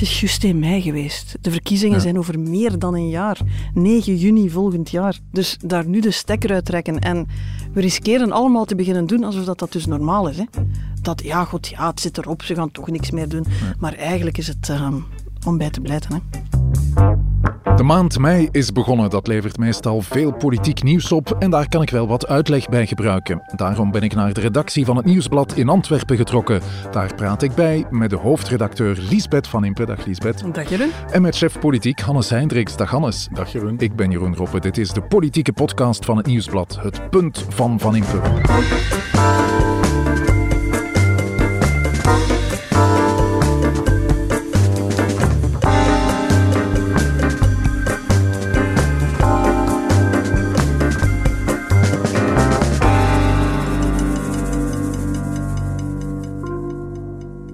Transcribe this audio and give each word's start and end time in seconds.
Het 0.00 0.08
is 0.08 0.20
juist 0.20 0.44
in 0.44 0.58
mei 0.58 0.82
geweest. 0.82 1.36
De 1.40 1.50
verkiezingen 1.50 2.00
zijn 2.00 2.18
over 2.18 2.38
meer 2.38 2.78
dan 2.78 2.94
een 2.94 3.08
jaar. 3.08 3.38
9 3.74 4.16
juni 4.16 4.50
volgend 4.50 4.90
jaar. 4.90 5.18
Dus 5.32 5.56
daar 5.64 5.86
nu 5.86 6.00
de 6.00 6.10
stekker 6.10 6.52
uit 6.52 6.64
trekken. 6.64 6.98
En 6.98 7.26
we 7.72 7.80
riskeren 7.80 8.32
allemaal 8.32 8.64
te 8.64 8.74
beginnen 8.74 9.06
doen 9.06 9.24
alsof 9.24 9.44
dat, 9.44 9.58
dat 9.58 9.72
dus 9.72 9.86
normaal 9.86 10.28
is. 10.28 10.36
Hè? 10.36 10.44
Dat, 11.02 11.22
ja, 11.22 11.44
god, 11.44 11.68
ja, 11.68 11.90
het 11.90 12.00
zit 12.00 12.18
erop, 12.18 12.42
ze 12.42 12.54
gaan 12.54 12.70
toch 12.70 12.88
niks 12.88 13.10
meer 13.10 13.28
doen. 13.28 13.44
Maar 13.78 13.94
eigenlijk 13.94 14.38
is 14.38 14.46
het 14.46 14.68
ehm, 14.68 14.96
om 15.46 15.58
bij 15.58 15.70
te 15.70 15.80
blijten. 15.80 16.12
Hè? 16.12 16.18
De 17.76 17.86
maand 17.86 18.18
mei 18.18 18.48
is 18.50 18.72
begonnen. 18.72 19.10
Dat 19.10 19.26
levert 19.26 19.58
meestal 19.58 20.00
veel 20.00 20.32
politiek 20.32 20.82
nieuws 20.82 21.12
op 21.12 21.36
en 21.38 21.50
daar 21.50 21.68
kan 21.68 21.82
ik 21.82 21.90
wel 21.90 22.06
wat 22.06 22.26
uitleg 22.26 22.68
bij 22.68 22.86
gebruiken. 22.86 23.42
Daarom 23.56 23.90
ben 23.90 24.02
ik 24.02 24.14
naar 24.14 24.32
de 24.32 24.40
redactie 24.40 24.84
van 24.84 24.96
het 24.96 25.04
Nieuwsblad 25.04 25.54
in 25.54 25.68
Antwerpen 25.68 26.16
getrokken. 26.16 26.60
Daar 26.90 27.14
praat 27.14 27.42
ik 27.42 27.54
bij 27.54 27.84
met 27.90 28.10
de 28.10 28.16
hoofdredacteur 28.16 28.98
Liesbeth 29.10 29.46
van 29.46 29.64
Impe. 29.64 29.86
Dag 29.86 30.06
Liesbeth. 30.06 30.54
Dag 30.54 30.68
Jeroen. 30.68 30.90
En 31.10 31.22
met 31.22 31.36
chef 31.36 31.58
politiek 31.58 32.00
Hannes 32.00 32.30
Heindriks. 32.30 32.76
Dag 32.76 32.90
Hannes. 32.90 33.28
Dag 33.32 33.52
Jeroen. 33.52 33.78
Ik 33.78 33.96
ben 33.96 34.10
Jeroen 34.10 34.36
Roppe. 34.36 34.60
Dit 34.60 34.78
is 34.78 34.90
de 34.90 35.02
politieke 35.02 35.52
podcast 35.52 36.04
van 36.04 36.16
het 36.16 36.26
Nieuwsblad. 36.26 36.78
Het 36.82 37.10
punt 37.10 37.46
van 37.48 37.78
Van 37.78 37.96
Impe. 37.96 38.20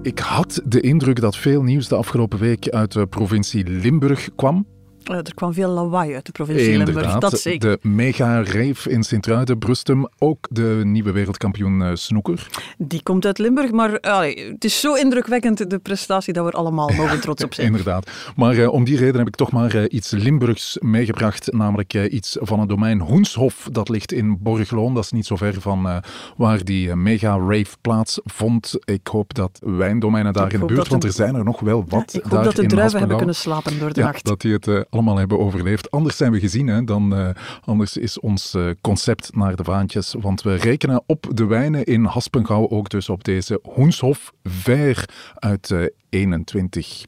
Ik 0.07 0.19
had 0.19 0.61
de 0.65 0.81
indruk 0.81 1.21
dat 1.21 1.37
veel 1.37 1.63
nieuws 1.63 1.87
de 1.87 1.95
afgelopen 1.95 2.39
week 2.39 2.69
uit 2.69 2.91
de 2.91 3.07
provincie 3.07 3.69
Limburg 3.69 4.29
kwam. 4.35 4.65
Uh, 5.11 5.17
er 5.17 5.33
kwam 5.33 5.53
veel 5.53 5.69
lawaai 5.69 6.13
uit 6.15 6.25
de 6.25 6.31
provincie 6.31 6.77
Limburg, 6.77 7.17
dat 7.17 7.39
zeker. 7.39 7.79
De 7.81 7.87
mega-rave 7.87 8.89
in 8.89 9.03
Sint-Truiden, 9.03 9.57
Brustum, 9.57 10.07
ook 10.17 10.47
de 10.49 10.81
nieuwe 10.83 11.11
wereldkampioen 11.11 11.81
uh, 11.81 11.89
snoeker. 11.93 12.47
Die 12.77 13.03
komt 13.03 13.25
uit 13.25 13.37
Limburg, 13.37 13.71
maar 13.71 13.99
allee, 13.99 14.51
het 14.51 14.63
is 14.63 14.79
zo 14.79 14.93
indrukwekkend, 14.93 15.69
de 15.69 15.79
prestatie, 15.79 16.33
dat 16.33 16.45
we 16.45 16.51
er 16.51 16.57
allemaal 16.57 16.89
mogen 16.89 17.19
trots 17.19 17.43
op 17.43 17.53
zijn. 17.53 17.67
Inderdaad. 17.67 18.09
Maar 18.35 18.55
uh, 18.55 18.73
om 18.73 18.83
die 18.83 18.97
reden 18.97 19.17
heb 19.17 19.27
ik 19.27 19.35
toch 19.35 19.51
maar 19.51 19.87
iets 19.87 20.11
Limburgs 20.11 20.77
meegebracht, 20.81 21.53
namelijk 21.53 21.93
iets 21.93 22.37
van 22.39 22.59
het 22.59 22.69
domein 22.69 22.99
Hoenshof. 22.99 23.69
Dat 23.71 23.89
ligt 23.89 24.11
in 24.11 24.37
Borgloon, 24.39 24.93
dat 24.93 25.03
is 25.03 25.11
niet 25.11 25.25
zo 25.25 25.35
ver 25.35 25.61
van 25.61 26.01
waar 26.37 26.63
die 26.63 26.95
mega-rave 26.95 27.75
plaatsvond. 27.81 28.73
Ik 28.83 29.07
hoop 29.07 29.33
dat 29.33 29.59
wijndomeinen 29.65 30.33
daar 30.33 30.45
Ik 30.45 30.53
in 30.53 30.59
de 30.59 30.65
buurt, 30.65 30.87
want 30.87 31.03
er 31.03 31.11
zijn 31.11 31.35
er 31.35 31.43
nog 31.43 31.59
wel 31.59 31.85
wat 31.87 32.13
Ik 32.13 32.21
hoop 32.21 32.31
daar 32.31 32.43
dat 32.43 32.55
de 32.55 32.65
druiven 32.65 32.99
hebben 32.99 33.17
kunnen 33.17 33.35
slapen 33.35 33.79
door 33.79 33.93
de 33.93 33.99
Ja, 33.99 34.05
nacht. 34.05 34.25
dat 34.25 34.41
die 34.41 34.53
het 34.53 34.67
eh, 34.67 34.81
allemaal 34.97 35.17
hebben 35.17 35.39
overleefd. 35.39 35.91
Anders 35.91 36.17
zijn 36.17 36.31
we 36.31 36.39
gezien, 36.39 36.67
hè, 36.67 36.83
dan, 36.83 37.15
eh, 37.15 37.29
anders 37.61 37.97
is 37.97 38.19
ons 38.19 38.53
eh, 38.53 38.69
concept 38.81 39.35
naar 39.35 39.55
de 39.55 39.63
vaantjes. 39.63 40.15
Want 40.19 40.41
we 40.41 40.55
rekenen 40.55 41.03
op 41.05 41.27
de 41.33 41.45
wijnen 41.45 41.83
in 41.83 42.03
Haspengouw, 42.05 42.69
ook 42.69 42.89
dus 42.89 43.09
op 43.09 43.23
deze 43.23 43.59
Hoenshof 43.63 44.33
Ver 44.43 45.09
uit 45.35 45.71
eh, 45.71 45.85
21. 46.09 47.05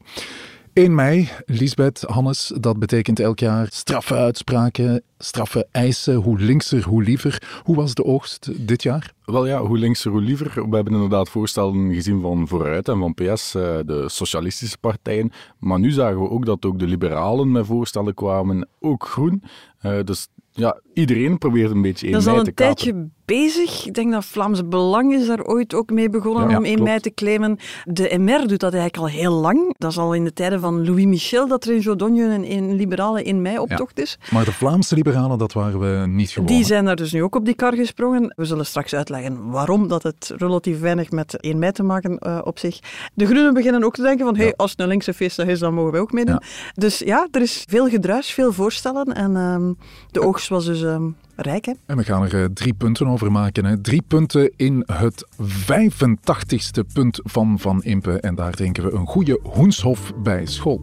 1 0.72 0.94
mei, 0.94 1.28
Lisbeth, 1.46 2.00
Hannes, 2.06 2.52
dat 2.60 2.78
betekent 2.78 3.20
elk 3.20 3.38
jaar 3.38 3.66
straffe 3.70 4.14
uitspraken, 4.14 5.02
straffe 5.18 5.66
eisen, 5.70 6.14
hoe 6.14 6.38
linkser, 6.38 6.84
hoe 6.84 7.02
liever. 7.02 7.60
Hoe 7.62 7.76
was 7.76 7.94
de 7.94 8.04
oogst 8.04 8.66
dit 8.66 8.82
jaar? 8.82 9.12
Wel 9.24 9.46
ja, 9.46 9.62
hoe 9.62 9.78
linkser, 9.78 10.10
hoe 10.10 10.20
liever. 10.20 10.68
We 10.70 10.74
hebben 10.74 10.94
inderdaad 10.94 11.28
voorstellen 11.28 11.94
gezien 11.94 12.20
van 12.20 12.48
Vooruit 12.48 12.88
en 12.88 12.98
van 12.98 13.14
PS, 13.14 13.54
eh, 13.54 13.78
de 13.86 14.04
socialistische 14.06 14.78
partijen. 14.78 15.32
Maar 15.58 15.78
nu 15.78 15.90
zagen 15.90 16.20
we 16.22 16.30
ook 16.30 16.46
dat 16.46 16.64
ook 16.64 16.78
de 16.78 16.86
liberalen 16.86 17.52
met 17.52 17.66
voorstellen 17.66 18.14
kwamen, 18.14 18.68
ook 18.80 19.06
groen. 19.06 19.42
Eh, 19.78 19.98
dus 20.04 20.28
ja, 20.52 20.80
iedereen 20.94 21.38
probeert 21.38 21.70
een 21.70 21.82
beetje 21.82 22.06
1 22.06 22.12
Dat 22.12 22.22
is 22.22 22.28
al 22.28 22.32
mei 22.32 22.44
te 22.44 22.50
een 22.50 22.56
tijdje 22.56 23.08
bezig. 23.30 23.86
Ik 23.86 23.94
denk 23.94 24.12
dat 24.12 24.24
Vlaams 24.24 24.68
Belang 24.68 25.12
is 25.14 25.26
daar 25.26 25.44
ooit 25.44 25.74
ook 25.74 25.90
mee 25.90 26.10
begonnen 26.10 26.48
Ja, 26.48 26.56
om 26.56 26.64
1 26.64 26.74
klopt. 26.74 26.88
mei 26.88 27.00
te 27.00 27.14
claimen. 27.14 27.58
De 27.84 28.18
MR 28.18 28.46
doet 28.46 28.60
dat 28.60 28.74
eigenlijk 28.74 28.96
al 28.96 29.18
heel 29.20 29.32
lang. 29.32 29.74
Dat 29.78 29.90
is 29.90 29.98
al 29.98 30.14
in 30.14 30.24
de 30.24 30.32
tijden 30.32 30.60
van 30.60 30.84
Louis 30.86 31.04
Michel 31.04 31.48
dat 31.48 31.64
er 31.64 31.74
in 31.74 31.80
Jodogne 31.80 32.24
een, 32.24 32.52
een 32.52 32.74
liberale 32.76 33.22
1 33.22 33.42
mei 33.42 33.58
optocht 33.58 33.98
is. 33.98 34.18
Maar 34.30 34.44
de 34.44 34.52
Vlaamse 34.52 34.94
liberalen, 34.94 35.38
dat 35.38 35.52
waren 35.52 35.80
we 35.80 36.06
niet 36.06 36.30
gewoon. 36.30 36.48
Die 36.48 36.64
zijn 36.64 36.84
daar 36.84 36.96
dus 36.96 37.12
nu 37.12 37.22
ook 37.22 37.34
op 37.34 37.44
die 37.44 37.54
kar 37.54 37.74
gesprongen. 37.74 38.32
We 38.36 38.44
zullen 38.44 38.66
straks 38.66 38.94
uitleggen 38.94 39.50
waarom 39.50 39.88
dat 39.88 40.02
het 40.02 40.32
relatief 40.36 40.80
weinig 40.80 41.10
met 41.10 41.40
1 41.40 41.58
mei 41.58 41.72
te 41.72 41.82
maken 41.82 42.18
eh, 42.18 42.38
op 42.44 42.58
zich. 42.58 42.78
De 43.14 43.26
Groenen 43.26 43.54
beginnen 43.54 43.84
ook 43.84 43.94
te 43.94 44.02
denken 44.02 44.26
van, 44.26 44.36
hey, 44.36 44.54
als 44.56 44.70
het 44.70 44.80
een 44.80 44.88
linkse 44.88 45.14
feestdag 45.14 45.46
is, 45.46 45.58
dan 45.58 45.74
mogen 45.74 45.92
wij 45.92 46.00
ook 46.00 46.12
meedoen. 46.12 46.40
Dus 46.74 46.98
ja, 46.98 47.28
er 47.30 47.40
is 47.40 47.64
veel 47.68 47.88
gedruis, 47.88 48.30
veel 48.30 48.52
voorstellen. 48.52 49.14
En 49.14 49.36
ehm, 49.36 49.72
de 50.10 50.20
oogst 50.20 50.48
was 50.48 50.64
dus 50.64 50.82
ehm, 50.82 51.08
rijk, 51.42 51.64
hè? 51.64 51.72
En 51.86 51.96
we 51.96 52.04
gaan 52.04 52.22
er 52.22 52.42
eh, 52.42 52.48
drie 52.54 52.74
punten 52.74 53.06
over 53.06 53.32
maken. 53.32 53.64
Hè. 53.64 53.80
Drie 53.80 54.02
punten 54.02 54.50
in 54.56 54.84
het 54.92 55.26
85ste 55.42 56.92
punt 56.92 57.20
van 57.22 57.58
Van 57.58 57.82
Impe. 57.82 58.20
En 58.20 58.34
daar 58.34 58.52
drinken 58.52 58.84
we 58.84 58.92
een 58.92 59.06
goede 59.06 59.38
hoenshof 59.42 60.12
bij 60.22 60.46
school. 60.46 60.80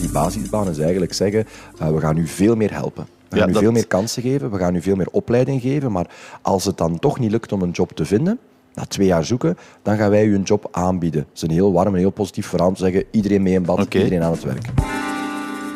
Die 0.00 0.10
basisbaan 0.12 0.68
is 0.68 0.78
eigenlijk 0.78 1.12
zeggen, 1.12 1.44
eh, 1.78 1.88
we 1.90 2.00
gaan 2.00 2.16
u 2.16 2.26
veel 2.26 2.56
meer 2.56 2.72
helpen. 2.72 3.06
We 3.28 3.36
gaan 3.36 3.44
Ja, 3.46 3.48
u 3.50 3.52
dat- 3.52 3.62
veel 3.62 3.72
meer 3.72 3.86
kansen 3.86 4.22
geven, 4.22 4.50
we 4.50 4.58
gaan 4.58 4.74
u 4.74 4.82
veel 4.82 4.96
meer 4.96 5.08
opleiding 5.10 5.60
geven, 5.60 5.92
maar 5.92 6.06
als 6.42 6.64
het 6.64 6.76
dan 6.78 6.98
toch 6.98 7.18
niet 7.18 7.30
lukt 7.30 7.52
om 7.52 7.62
een 7.62 7.70
job 7.70 7.92
te 7.92 8.04
vinden, 8.04 8.38
na 8.74 8.84
twee 8.84 9.06
jaar 9.06 9.24
zoeken, 9.24 9.56
dan 9.82 9.96
gaan 9.96 10.10
wij 10.10 10.24
u 10.24 10.34
een 10.34 10.42
job 10.42 10.68
aanbieden. 10.70 11.20
Dat 11.20 11.30
is 11.34 11.42
een 11.42 11.50
heel 11.50 11.72
warm 11.72 11.92
en 11.94 12.00
heel 12.00 12.10
positief 12.10 12.46
verhaal 12.46 12.68
om 12.68 12.74
te 12.74 12.82
zeggen, 12.82 13.04
iedereen 13.10 13.42
mee 13.42 13.54
in 13.54 13.62
bad, 13.62 13.94
iedereen 13.94 14.22
aan 14.22 14.32
het 14.32 14.42
werk. 14.42 14.64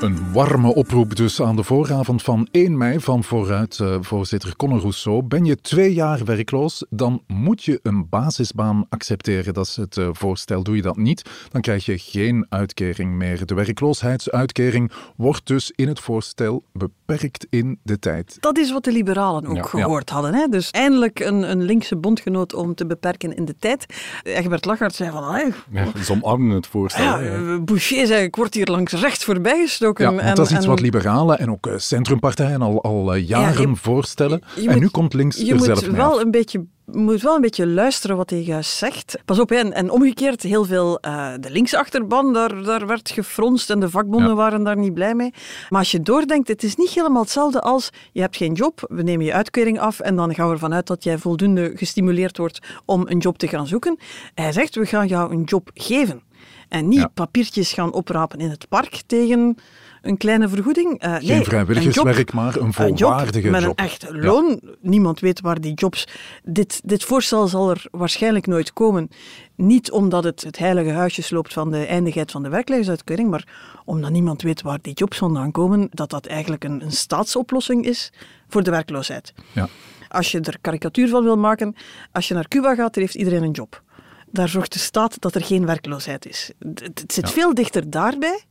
Een 0.00 0.32
warme 0.32 0.74
oproep 0.74 1.16
dus 1.16 1.42
aan 1.42 1.56
de 1.56 1.62
vooravond 1.62 2.22
van 2.22 2.48
1 2.50 2.76
mei 2.76 3.00
van 3.00 3.24
vooruit 3.24 3.78
eh, 3.80 3.96
voorzitter 4.00 4.56
Conor 4.56 4.80
Rousseau. 4.80 5.22
Ben 5.22 5.44
je 5.44 5.56
twee 5.56 5.94
jaar 5.94 6.24
werkloos, 6.24 6.84
dan 6.90 7.22
moet 7.26 7.64
je 7.64 7.80
een 7.82 8.08
basisbaan 8.08 8.86
accepteren. 8.88 9.54
Dat 9.54 9.66
is 9.66 9.76
het 9.76 9.96
eh, 9.96 10.08
voorstel. 10.12 10.62
Doe 10.62 10.76
je 10.76 10.82
dat 10.82 10.96
niet, 10.96 11.22
dan 11.50 11.60
krijg 11.60 11.84
je 11.84 11.98
geen 11.98 12.46
uitkering 12.48 13.12
meer. 13.14 13.46
De 13.46 13.54
werkloosheidsuitkering 13.54 14.92
wordt 15.16 15.46
dus 15.46 15.72
in 15.74 15.88
het 15.88 16.00
voorstel 16.00 16.64
beperkt 16.72 17.46
in 17.50 17.78
de 17.82 17.98
tijd. 17.98 18.36
Dat 18.40 18.58
is 18.58 18.72
wat 18.72 18.84
de 18.84 18.92
liberalen 18.92 19.46
ook 19.46 19.56
Ja. 19.56 19.62
gehoord 19.62 20.10
hadden. 20.10 20.34
Hè? 20.34 20.46
Dus 20.46 20.70
eindelijk 20.70 21.20
een, 21.20 21.50
een 21.50 21.62
linkse 21.62 21.96
bondgenoot 21.96 22.54
om 22.54 22.74
te 22.74 22.86
beperken 22.86 23.36
in 23.36 23.44
de 23.44 23.56
tijd. 23.58 23.86
Egbert 24.22 24.64
Lachart 24.64 24.94
zei 24.94 25.10
van, 25.10 25.24
"Ai, 25.24 25.52
Ja, 25.70 25.86
ze 26.04 26.12
omarmen 26.12 26.54
het 26.54 26.66
voorstel. 26.66 27.04
ja, 27.04 27.20
eh, 27.20 27.56
Boucher 27.64 28.06
zei, 28.06 28.22
ik 28.24 28.36
word 28.36 28.54
hier 28.54 28.66
langs 28.66 28.92
rechts 28.92 29.24
voorbij 29.24 29.60
gestoken. 29.60 29.88
Ja, 29.98 30.34
dat 30.34 30.46
is 30.50 30.56
iets 30.56 30.66
wat 30.66 30.80
liberalen 30.80 31.38
en 31.38 31.50
ook 31.50 31.66
eh, 31.66 31.72
centrumpartijen 31.76 32.62
al, 32.62 32.82
al 32.82 33.14
eh, 33.14 33.28
jaren 33.28 33.68
je- 33.70 33.76
voorstellen. 33.76 34.40
je 34.56 34.66
en 34.66 34.72
moet- 34.72 34.80
nu 34.82 34.88
komt 34.88 35.14
links 35.14 35.36
je 35.36 35.48
er 35.50 35.56
moet 35.56 35.64
zelf 35.64 35.82
mee 35.86 35.90
wel 35.96 36.12
af. 36.16 36.22
een 36.22 36.30
beetje 36.30 36.64
moet 36.92 37.22
wel 37.22 37.34
een 37.34 37.40
beetje 37.40 37.66
luisteren 37.66 38.16
wat 38.16 38.30
hij 38.30 38.42
juist 38.42 38.70
zegt. 38.76 39.18
Pas 39.24 39.38
op, 39.38 39.48
hè, 39.48 39.56
en, 39.56 39.72
en 39.72 39.90
omgekeerd, 39.90 40.42
heel 40.42 40.64
veel 40.64 40.98
eh, 41.00 41.28
de 41.40 41.50
linkse 41.50 41.78
achterban, 41.78 42.32
daar, 42.32 42.62
daar 42.62 42.86
werd 42.86 43.10
gefronst 43.10 43.70
en 43.70 43.80
de 43.80 43.90
vakbonden 43.90 44.28
Ja. 44.28 44.34
waren 44.34 44.62
daar 44.64 44.76
niet 44.76 44.94
blij 44.94 45.14
mee. 45.14 45.32
Maar 45.68 45.78
als 45.78 45.90
je 45.90 46.00
doordenkt, 46.02 46.48
het 46.48 46.62
is 46.62 46.76
niet 46.76 46.90
helemaal 46.90 47.22
hetzelfde 47.22 47.60
als 47.60 47.90
je 48.12 48.20
hebt 48.20 48.36
geen 48.36 48.52
job, 48.52 48.84
we 48.88 49.02
nemen 49.02 49.24
je 49.26 49.32
uitkering 49.32 49.80
af 49.80 50.00
en 50.00 50.16
dan 50.16 50.34
gaan 50.34 50.46
we 50.46 50.52
ervan 50.52 50.74
uit 50.74 50.86
dat 50.86 51.04
jij 51.04 51.18
voldoende 51.18 51.72
gestimuleerd 51.74 52.36
wordt 52.36 52.58
om 52.84 53.02
een 53.06 53.18
job 53.18 53.38
te 53.38 53.48
gaan 53.48 53.66
zoeken. 53.66 53.98
Hij 54.34 54.52
zegt, 54.52 54.74
we 54.74 54.86
gaan 54.86 55.06
jou 55.06 55.32
een 55.32 55.42
job 55.42 55.70
geven. 55.74 56.22
En 56.70 56.88
niet 56.88 56.98
Ja. 56.98 57.06
papiertjes 57.06 57.72
gaan 57.72 57.92
oprapen 57.92 58.38
in 58.38 58.50
het 58.50 58.68
park 58.68 59.02
tegen 59.06 59.56
een 60.02 60.16
kleine 60.16 60.48
vergoeding. 60.48 60.98
Eh, 60.98 61.10
nee, 61.10 61.20
Geen 61.20 61.36
een 61.36 61.44
vrijwilligerswerk, 61.44 62.32
maar 62.32 62.56
een 62.56 62.72
volwaardige 62.72 63.40
job 63.40 63.50
met 63.50 63.62
een 63.62 63.74
echt 63.74 64.06
loon. 64.10 64.60
Niemand 64.80 65.20
weet 65.20 65.40
waar 65.40 65.60
die 65.60 65.74
jobs... 65.74 66.04
Dit, 66.44 66.80
dit 66.84 67.04
voorstel 67.04 67.46
zal 67.48 67.70
er 67.70 67.84
waarschijnlijk 67.90 68.46
nooit 68.46 68.72
komen. 68.72 69.08
Niet 69.56 69.90
omdat 69.90 70.24
het 70.24 70.42
het 70.42 70.58
heilige 70.58 70.90
huisje 70.90 71.22
sloopt 71.22 71.52
van 71.52 71.70
de 71.70 71.84
eindigheid 71.84 72.30
van 72.30 72.42
de 72.42 72.48
werklevensuitkering, 72.48 73.30
maar 73.30 73.48
omdat 73.84 74.10
niemand 74.10 74.42
weet 74.42 74.62
waar 74.62 74.78
die 74.82 74.94
jobs 74.94 75.18
vandaan 75.18 75.50
komen, 75.50 75.88
dat 75.90 76.10
dat 76.10 76.26
eigenlijk 76.26 76.64
een, 76.64 76.82
een 76.82 76.92
staatsoplossing 76.92 77.84
is 77.84 78.12
voor 78.48 78.62
de 78.62 78.70
werkloosheid. 78.70 79.32
Ja. 79.52 79.68
Als 80.08 80.32
je 80.32 80.40
er 80.40 80.58
karikatuur 80.60 81.08
van 81.08 81.22
wil 81.24 81.36
maken, 81.36 81.74
als 82.12 82.28
je 82.28 82.34
naar 82.34 82.48
Cuba 82.48 82.74
gaat, 82.74 82.94
er 82.94 83.00
heeft 83.00 83.14
iedereen 83.14 83.42
een 83.42 83.50
job. 83.50 83.82
Daar 84.32 84.48
zorgt 84.48 84.72
de 84.72 84.78
staat 84.78 85.20
dat 85.20 85.34
er 85.34 85.44
geen 85.44 85.66
werkloosheid 85.66 86.26
is. 86.26 86.50
Het, 86.58 87.04
zit 87.06 87.30
veel 87.30 87.54
dichter 87.54 87.90
daarbij 87.90 88.44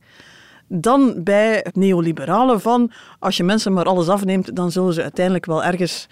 dan 0.72 1.22
bij 1.22 1.60
het 1.62 1.76
neoliberale 1.76 2.58
van 2.58 2.90
als 3.18 3.36
je 3.36 3.44
mensen 3.44 3.72
maar 3.72 3.84
alles 3.84 4.08
afneemt, 4.08 4.56
dan 4.56 4.72
zullen 4.72 4.94
ze 4.94 5.02
uiteindelijk 5.02 5.46
wel 5.46 5.64
ergens 5.64 6.06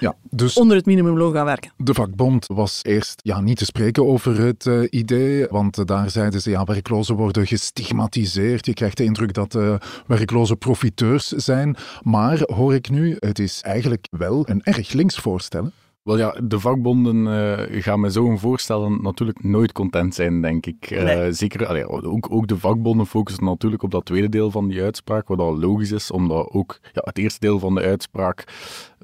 Ja, 0.00 0.14
dus 0.30 0.56
onder 0.56 0.76
het 0.76 0.86
minimumloon 0.86 1.32
gaan 1.32 1.44
werken. 1.44 1.72
de 1.76 1.94
vakbond 1.94 2.46
was 2.46 2.80
eerst 2.82 3.20
ja, 3.22 3.40
niet 3.40 3.56
te 3.56 3.64
spreken 3.64 4.06
over 4.06 4.40
het 4.40 4.66
eh, 4.66 4.82
idee, 4.90 5.46
want 5.50 5.78
eh, 5.78 5.84
daar 5.84 6.10
zeiden 6.10 6.40
ze 6.40 6.50
ja, 6.50 6.64
werklozen 6.64 7.14
worden 7.14 7.46
gestigmatiseerd. 7.46 8.66
Je 8.66 8.74
krijgt 8.74 8.96
de 8.96 9.04
indruk 9.04 9.34
dat 9.34 9.54
eh 9.54 9.74
werklozen 10.06 10.58
profiteurs 10.58 11.28
zijn. 11.28 11.76
Maar 12.02 12.40
hoor 12.54 12.74
ik 12.74 12.90
nu, 12.90 13.16
het 13.18 13.38
is 13.38 13.60
eigenlijk 13.60 14.06
wel 14.10 14.48
een 14.48 14.62
erg 14.62 14.92
links 14.92 15.16
voorstel. 15.16 15.70
Wel 16.10 16.18
ja, 16.18 16.34
de 16.42 16.60
vakbonden 16.60 17.26
uh, 17.26 17.82
gaan 17.82 18.00
met 18.00 18.12
zo'n 18.12 18.38
voorstellen 18.38 19.02
natuurlijk 19.02 19.42
nooit 19.44 19.72
content 19.72 20.14
zijn, 20.14 20.42
denk 20.42 20.66
ik. 20.66 20.90
Uh, 20.90 21.26
zeker, 21.30 21.66
allee, 21.66 21.88
ook, 21.88 22.26
ook 22.30 22.46
de 22.46 22.58
vakbonden 22.58 23.06
focussen 23.06 23.44
natuurlijk 23.44 23.82
op 23.82 23.90
dat 23.90 24.04
tweede 24.04 24.28
deel 24.28 24.50
van 24.50 24.68
die 24.68 24.82
uitspraak, 24.82 25.28
wat 25.28 25.38
al 25.38 25.58
logisch 25.58 25.90
is, 25.90 26.10
omdat 26.10 26.50
ook 26.52 26.78
ja, 26.92 27.00
het 27.04 27.18
eerste 27.18 27.40
deel 27.40 27.58
van 27.58 27.74
de 27.74 27.80
uitspraak 27.80 28.44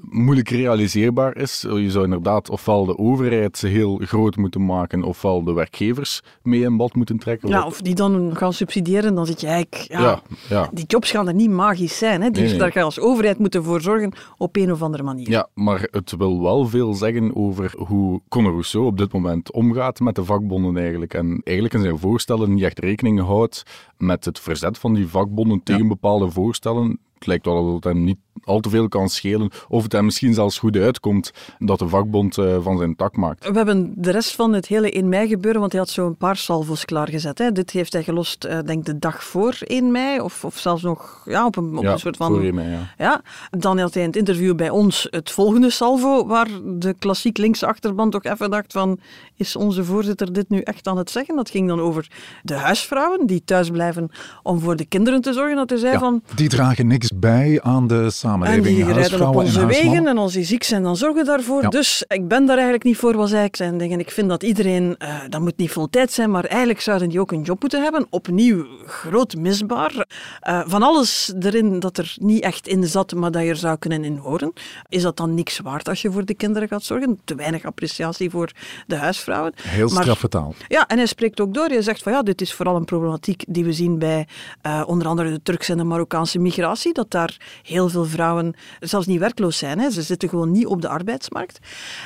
moeilijk 0.01 0.49
realiseerbaar 0.49 1.37
is. 1.37 1.61
Je 1.61 1.91
zou 1.91 2.03
inderdaad 2.03 2.49
ofwel 2.49 2.85
de 2.85 2.97
overheid 2.97 3.61
heel 3.61 3.99
groot 4.03 4.35
moeten 4.35 4.65
maken, 4.65 5.03
ofwel 5.03 5.43
de 5.43 5.53
werkgevers 5.53 6.21
mee 6.43 6.61
in 6.61 6.77
bad 6.77 6.95
moeten 6.95 7.17
trekken. 7.17 7.49
Ja, 7.49 7.65
of 7.65 7.81
die 7.81 7.95
dan 7.95 8.35
gaan 8.35 8.53
subsidiëren, 8.53 9.15
dan 9.15 9.25
zit 9.25 9.41
je 9.41 9.47
eigenlijk... 9.47 9.85
Ja, 9.89 10.21
ja, 10.49 10.69
Die 10.73 10.85
jobs 10.85 11.11
gaan 11.11 11.27
er 11.27 11.33
niet 11.33 11.49
magisch 11.49 11.97
zijn. 11.97 12.21
Hè? 12.21 12.29
Dus 12.29 12.57
daar 12.57 12.71
ga 12.71 12.79
je 12.79 12.85
als 12.85 12.99
overheid 12.99 13.37
moeten 13.37 13.63
voor 13.63 13.81
zorgen 13.81 14.13
op 14.37 14.55
een 14.55 14.71
of 14.71 14.81
andere 14.81 15.03
manier. 15.03 15.29
Ja, 15.29 15.47
maar 15.53 15.87
het 15.91 16.13
wil 16.17 16.41
wel 16.41 16.67
veel 16.67 16.93
zeggen 16.97 17.35
over 17.35 17.73
hoe 17.77 18.21
Conor 18.29 18.51
Rousseau 18.51 18.85
op 18.85 18.97
dit 18.97 19.13
moment 19.13 19.51
omgaat 19.51 19.99
met 19.99 20.15
de 20.15 20.25
vakbonden 20.25 20.77
eigenlijk. 20.77 21.13
En 21.13 21.41
eigenlijk 21.43 21.75
in 21.75 21.81
zijn 21.81 21.97
voorstellen 21.97 22.53
niet 22.53 22.63
echt 22.63 22.79
rekening 22.79 23.19
houdt 23.19 23.63
met 23.97 24.25
het 24.25 24.39
verzet 24.39 24.77
van 24.77 24.93
die 24.93 25.07
vakbonden 25.07 25.63
tegen 25.63 25.87
bepaalde 25.87 26.31
voorstellen. 26.31 26.99
Het 27.13 27.27
lijkt 27.27 27.45
wel 27.45 27.65
dat 27.65 27.73
het 27.73 27.83
hem 27.83 28.03
niet 28.03 28.17
al 28.43 28.59
te 28.59 28.69
veel 28.69 28.87
kan 28.87 29.09
schelen. 29.09 29.51
Of 29.67 29.83
het 29.83 29.91
hem 29.91 30.05
misschien 30.05 30.33
zelfs 30.33 30.59
goed 30.59 30.77
uitkomt 30.77 31.31
dat 31.59 31.79
de 31.79 31.87
vakbond 31.87 32.37
uh, 32.37 32.57
van 32.61 32.77
zijn 32.77 32.95
tak 32.95 33.15
maakt. 33.15 33.49
We 33.49 33.57
hebben 33.57 33.93
de 33.95 34.11
rest 34.11 34.35
van 34.35 34.53
het 34.53 34.67
hele 34.67 34.91
1 34.91 35.09
mei 35.09 35.27
gebeuren, 35.27 35.59
want 35.59 35.71
hij 35.71 35.81
had 35.81 35.89
zo 35.89 36.05
een 36.05 36.17
paar 36.17 36.37
salvo's 36.37 36.85
klaargezet. 36.85 37.37
Hè. 37.37 37.51
Dit 37.51 37.71
heeft 37.71 37.93
hij 37.93 38.03
gelost, 38.03 38.45
uh, 38.45 38.59
denk 38.65 38.85
de 38.85 38.99
dag 38.99 39.23
voor 39.23 39.57
1 39.59 39.91
mei, 39.91 40.19
of, 40.19 40.45
of 40.45 40.57
zelfs 40.57 40.81
nog 40.81 41.21
ja, 41.25 41.45
op, 41.45 41.55
een, 41.55 41.77
op 41.77 41.83
ja, 41.83 41.91
een 41.91 41.99
soort 41.99 42.17
van... 42.17 42.31
voor 42.31 42.43
1 42.43 42.55
mei, 42.55 42.69
ja. 42.69 42.93
ja. 42.97 43.21
Dan 43.49 43.79
had 43.79 43.93
hij 43.93 44.03
in 44.03 44.09
het 44.09 44.17
interview 44.17 44.55
bij 44.55 44.69
ons 44.69 45.07
het 45.09 45.31
volgende 45.31 45.69
salvo, 45.69 46.25
waar 46.25 46.47
de 46.63 46.95
klassiek 46.99 47.37
linkse 47.37 47.65
achterban 47.67 48.09
toch 48.09 48.23
even 48.23 48.51
dacht 48.51 48.73
van, 48.73 48.99
is 49.35 49.55
onze 49.55 49.83
voorzitter 49.83 50.33
dit 50.33 50.49
nu 50.49 50.59
echt 50.59 50.87
aan 50.87 50.97
het 50.97 51.09
zeggen? 51.09 51.35
Dat 51.35 51.49
ging 51.49 51.67
dan 51.67 51.79
over 51.79 52.07
de 52.43 52.53
huisvrouwen 52.53 53.25
die 53.27 53.41
thuis 53.45 53.69
blijven 53.69 54.09
om 54.43 54.59
voor 54.59 54.75
de 54.75 54.85
kinderen 54.85 55.21
te 55.21 55.33
zorgen. 55.33 55.55
Dat 55.55 55.69
hij 55.69 55.79
zei 55.79 55.97
van... 55.97 56.21
Die 56.35 56.49
dragen 56.49 56.87
niks 56.87 57.09
bij 57.15 57.61
aan 57.61 57.87
de 57.87 58.09
samenleving. 58.27 58.65
En 58.65 58.85
die 58.85 58.93
rijden 58.93 59.27
op 59.27 59.35
onze 59.35 59.65
wegen 59.65 60.07
en 60.07 60.17
als 60.17 60.33
die 60.33 60.43
ziek 60.43 60.63
zijn, 60.63 60.83
dan 60.83 60.95
zorgen 60.95 61.19
we 61.19 61.25
daarvoor. 61.25 61.69
Dus 61.69 62.03
ik 62.07 62.27
ben 62.27 62.45
daar 62.45 62.55
eigenlijk 62.55 62.83
niet 62.83 62.97
voor, 62.97 63.15
was 63.15 63.31
ik 63.31 63.55
zijn 63.55 63.77
dingen. 63.77 63.99
Ik 63.99 64.11
vind 64.11 64.29
dat 64.29 64.43
iedereen, 64.43 64.95
uh, 64.99 65.19
dat 65.29 65.41
moet 65.41 65.57
niet 65.57 65.71
vol 65.71 65.89
tijd 65.89 66.11
zijn, 66.11 66.31
maar 66.31 66.45
eigenlijk 66.45 66.81
zouden 66.81 67.09
die 67.09 67.19
ook 67.19 67.31
een 67.31 67.41
job 67.41 67.61
moeten 67.61 67.83
hebben. 67.83 68.07
Opnieuw, 68.09 68.65
groot 68.85 69.35
misbaar. 69.35 70.07
Uh, 70.47 70.61
van 70.65 70.83
alles 70.83 71.33
erin 71.39 71.79
dat 71.79 71.97
er 71.97 72.15
niet 72.19 72.43
echt 72.43 72.67
in 72.67 72.83
zat, 72.83 73.13
maar 73.13 73.31
dat 73.31 73.41
je 73.41 73.49
er 73.49 73.55
zou 73.55 73.77
kunnen 73.77 74.03
in 74.03 74.17
horen. 74.17 74.53
Is 74.89 75.01
dat 75.01 75.17
dan 75.17 75.33
niks 75.33 75.59
waard 75.59 75.89
als 75.89 76.01
je 76.01 76.11
voor 76.11 76.25
de 76.25 76.33
kinderen 76.33 76.67
gaat 76.67 76.83
zorgen? 76.83 77.19
Te 77.23 77.35
weinig 77.35 77.65
appreciatie 77.65 78.29
voor 78.29 78.51
de 78.87 78.95
huisvrouwen. 78.95 79.53
Heel 79.61 79.89
straffe 79.89 80.27
taal. 80.27 80.55
Ja, 80.67 80.87
en 80.87 80.97
hij 80.97 81.05
spreekt 81.05 81.39
ook 81.39 81.53
door. 81.53 81.67
Hij 81.67 81.81
zegt 81.81 82.03
van 82.03 82.11
ja, 82.11 82.21
dit 82.21 82.41
is 82.41 82.53
vooral 82.53 82.75
een 82.75 82.85
problematiek 82.85 83.43
die 83.47 83.63
we 83.63 83.73
zien 83.73 83.99
bij 83.99 84.27
uh, 84.65 84.83
onder 84.85 85.07
andere 85.07 85.31
de 85.31 85.41
Turkse 85.43 85.71
en 85.71 85.77
de 85.77 85.83
Marokkaanse 85.83 86.39
migratie. 86.39 86.93
Dat 86.93 87.11
daar 87.11 87.37
heel 87.63 87.89
veel 87.89 88.05
vrouwen 88.17 88.53
zelfs 88.79 89.07
niet 89.07 89.19
werkloos 89.19 89.57
zijn. 89.57 89.79
Hè. 89.79 89.89
Ze 89.89 90.01
zitten 90.01 90.29
gewoon 90.29 90.51
niet 90.51 90.65
op 90.65 90.81
de 90.81 90.87
arbeidsmarkt. 90.87 91.59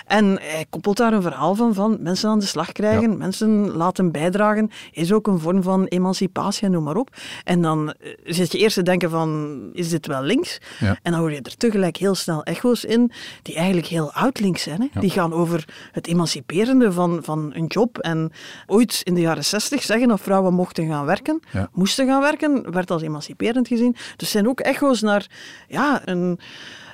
En 0.06 0.26
hij 0.42 0.66
koppelt 0.70 0.98
daar 0.98 1.14
een 1.14 1.22
verhaal 1.22 1.56
van, 1.56 1.74
van 1.74 1.98
mensen 2.00 2.30
aan 2.30 2.40
de 2.40 2.46
slag 2.46 2.72
krijgen, 2.72 3.18
mensen 3.18 3.72
laten 3.72 4.12
bijdragen, 4.12 4.70
is 4.92 5.14
ook 5.14 5.28
een 5.28 5.40
vorm 5.40 5.64
van 5.64 5.86
emancipatie 5.86 6.70
noem 6.70 6.84
maar 6.84 6.96
op. 6.96 7.10
En 7.44 7.62
dan 7.62 7.94
eh, 7.94 8.12
zit 8.24 8.52
je 8.52 8.58
eerst 8.58 8.76
te 8.76 8.84
denken 8.84 9.10
van, 9.10 9.60
is 9.74 9.90
dit 9.90 10.08
wel 10.08 10.22
links? 10.22 10.60
Ja. 10.80 10.98
En 11.02 11.12
dan 11.12 11.20
hoor 11.20 11.32
je 11.32 11.42
er 11.42 11.58
tegelijk 11.58 11.98
heel 11.98 12.16
snel 12.16 12.44
echo's 12.44 12.84
in, 12.84 13.12
die 13.42 13.56
eigenlijk 13.56 13.88
heel 13.88 14.14
oud-links 14.14 14.64
zijn. 14.64 14.90
Hè. 14.92 15.00
Die 15.00 15.10
gaan 15.10 15.34
over 15.34 15.68
het 15.92 16.08
emanciperende 16.08 16.92
van, 16.92 17.20
van 17.24 17.52
een 17.54 17.66
job. 17.66 17.98
En 17.98 18.32
ooit 18.68 19.02
in 19.04 19.14
de 19.14 19.22
jaren 19.22 19.46
zestig 19.46 19.84
zeggen 19.84 20.08
dat 20.08 20.22
vrouwen 20.22 20.54
mochten 20.54 20.88
gaan 20.88 21.06
werken, 21.06 21.40
moesten 21.74 22.08
gaan 22.08 22.22
werken, 22.22 22.72
werd 22.72 22.92
als 22.92 23.02
emanciperend 23.02 23.68
gezien. 23.68 23.96
Dus 24.16 24.32
zijn 24.32 24.48
ook 24.48 24.60
echo's 24.60 25.02
naar 25.02 25.30
ja, 25.68 25.91
een 26.06 26.40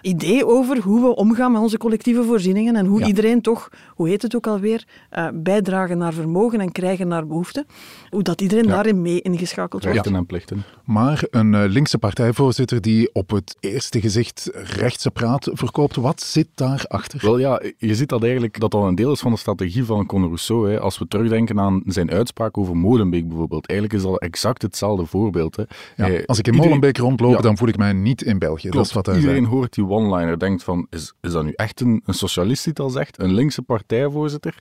idee 0.08 0.46
over 0.46 0.82
hoe 0.82 1.02
we 1.02 1.16
omgaan 1.16 1.52
met 1.52 1.62
onze 1.62 1.78
collectieve 1.78 2.24
voorzieningen 2.24 2.76
en 2.76 2.86
hoe 2.86 3.06
iedereen 3.06 3.42
toch, 3.42 3.70
hoe 3.90 4.10
heet 4.10 4.22
het 4.22 4.36
ook 4.36 4.48
alweer, 4.48 4.84
uh, 5.18 5.28
bijdragen 5.34 5.98
naar 5.98 6.14
vermogen 6.14 6.60
en 6.60 6.72
krijgen 6.72 7.08
naar 7.08 7.28
behoeften. 7.28 7.66
Hoe 8.10 8.24
dat 8.24 8.42
iedereen 8.42 8.68
daarin 8.68 9.02
mee 9.02 9.22
ingeschakeld 9.22 9.84
wordt. 9.84 9.98
Rechten 9.98 10.16
en 10.16 10.26
plichten. 10.26 10.64
Maar 10.86 11.24
een 11.30 11.54
uh, 11.54 11.64
linkse 11.68 11.98
partijvoorzitter 11.98 12.82
die 12.82 13.10
op 13.14 13.30
het 13.30 13.58
eerste 13.60 14.02
gezicht 14.02 14.50
rechtse 14.54 15.12
praat 15.12 15.50
verkoopt, 15.54 15.96
wat 15.96 16.22
zit 16.22 16.48
daarachter? 16.56 17.20
Wel 17.22 17.40
ja, 17.40 17.62
je 17.78 17.96
ziet 17.96 18.10
dat 18.10 18.24
eigenlijk 18.24 18.60
dat 18.60 18.72
dat 18.72 18.84
een 18.84 18.96
deel 18.96 19.12
is 19.12 19.20
van 19.20 19.32
de 19.32 19.38
strategie 19.38 19.84
van 19.84 20.06
Conor 20.06 20.28
Rousseau. 20.28 20.72
Hè. 20.72 20.80
Als 20.80 20.98
we 20.98 21.08
terugdenken 21.08 21.60
aan 21.60 21.82
zijn 21.86 22.12
uitspraak 22.12 22.58
over 22.58 22.78
Molenbeek 22.78 23.28
bijvoorbeeld, 23.28 23.68
eigenlijk 23.68 24.00
is 24.00 24.10
dat 24.10 24.22
exact 24.22 24.62
hetzelfde 24.62 25.06
voorbeeld. 25.06 25.56
Hè. 25.56 25.64
Ja, 25.96 26.22
als 26.26 26.40
ik 26.40 26.48
in 26.48 26.56
Molenbeek 26.56 26.98
rondloop, 26.98 27.42
dan 27.42 27.58
voel 27.58 27.68
ik 27.68 27.78
mij 27.78 27.94
niet 27.94 28.22
in 28.22 28.40
België. 28.40 28.70
Dat 28.70 28.86
is 28.86 28.94
wat 28.94 29.06
hij 29.06 29.16
iedereen 29.16 29.46
hoort 29.46 29.74
die 29.74 29.86
one-liner 29.98 30.40
denkt 30.40 30.64
van, 30.64 30.88
is, 30.90 31.14
is 31.22 31.32
dat 31.32 31.44
nu 31.44 31.52
echt 31.52 31.82
een, 31.82 32.02
een 32.06 32.14
socialist 32.14 32.64
die 32.64 32.74
dat 32.74 32.92
zegt? 32.92 33.20
Een 33.20 33.34
linkse 33.34 33.62
partijvoorzitter? 33.62 34.58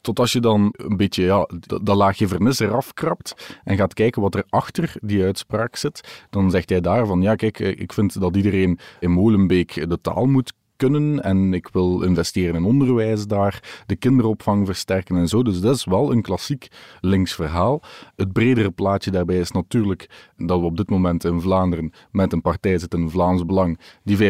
Tot 0.00 0.18
als 0.18 0.32
je 0.32 0.40
dan 0.40 0.74
een 0.76 0.96
beetje 0.96 1.24
ja, 1.24 1.48
dat 1.82 1.96
laagje 1.96 2.28
vernis 2.28 2.58
eraf 2.58 2.92
krabt 2.92 3.58
en 3.64 3.76
gaat 3.76 3.94
kijken 3.94 4.22
wat 4.22 4.34
er 4.34 4.44
achter 4.48 4.92
die 5.00 5.22
uitspraak 5.22 5.76
zit, 5.76 6.26
dan 6.30 6.50
zegt 6.50 6.68
hij 6.68 6.80
daar 6.80 7.06
van, 7.06 7.22
ja 7.22 7.34
kijk, 7.34 7.58
ik 7.58 7.92
vind 7.92 8.20
dat 8.20 8.36
iedereen 8.36 8.78
in 9.00 9.10
Molenbeek 9.10 9.88
de 9.88 10.00
taal 10.00 10.26
moet 10.26 10.52
kunnen 10.78 11.22
en 11.22 11.54
ik 11.54 11.68
wil 11.72 12.02
investeren 12.02 12.54
in 12.54 12.64
onderwijs 12.64 13.26
daar, 13.26 13.82
de 13.86 13.96
kinderopvang 13.96 14.66
versterken 14.66 15.16
en 15.16 15.28
zo. 15.28 15.42
Dus 15.42 15.60
dat 15.60 15.74
is 15.74 15.84
wel 15.84 16.12
een 16.12 16.22
klassiek 16.22 16.68
links 17.00 17.34
verhaal. 17.34 17.82
Het 18.16 18.32
bredere 18.32 18.70
plaatje 18.70 19.10
daarbij 19.10 19.38
is 19.38 19.50
natuurlijk 19.50 20.32
dat 20.36 20.60
we 20.60 20.66
op 20.66 20.76
dit 20.76 20.90
moment 20.90 21.24
in 21.24 21.40
Vlaanderen 21.40 21.92
met 22.10 22.32
een 22.32 22.40
partij 22.40 22.78
zitten, 22.78 23.00
in 23.00 23.10
Vlaams 23.10 23.46
Belang, 23.46 23.78
die 24.02 24.16
25% 24.16 24.20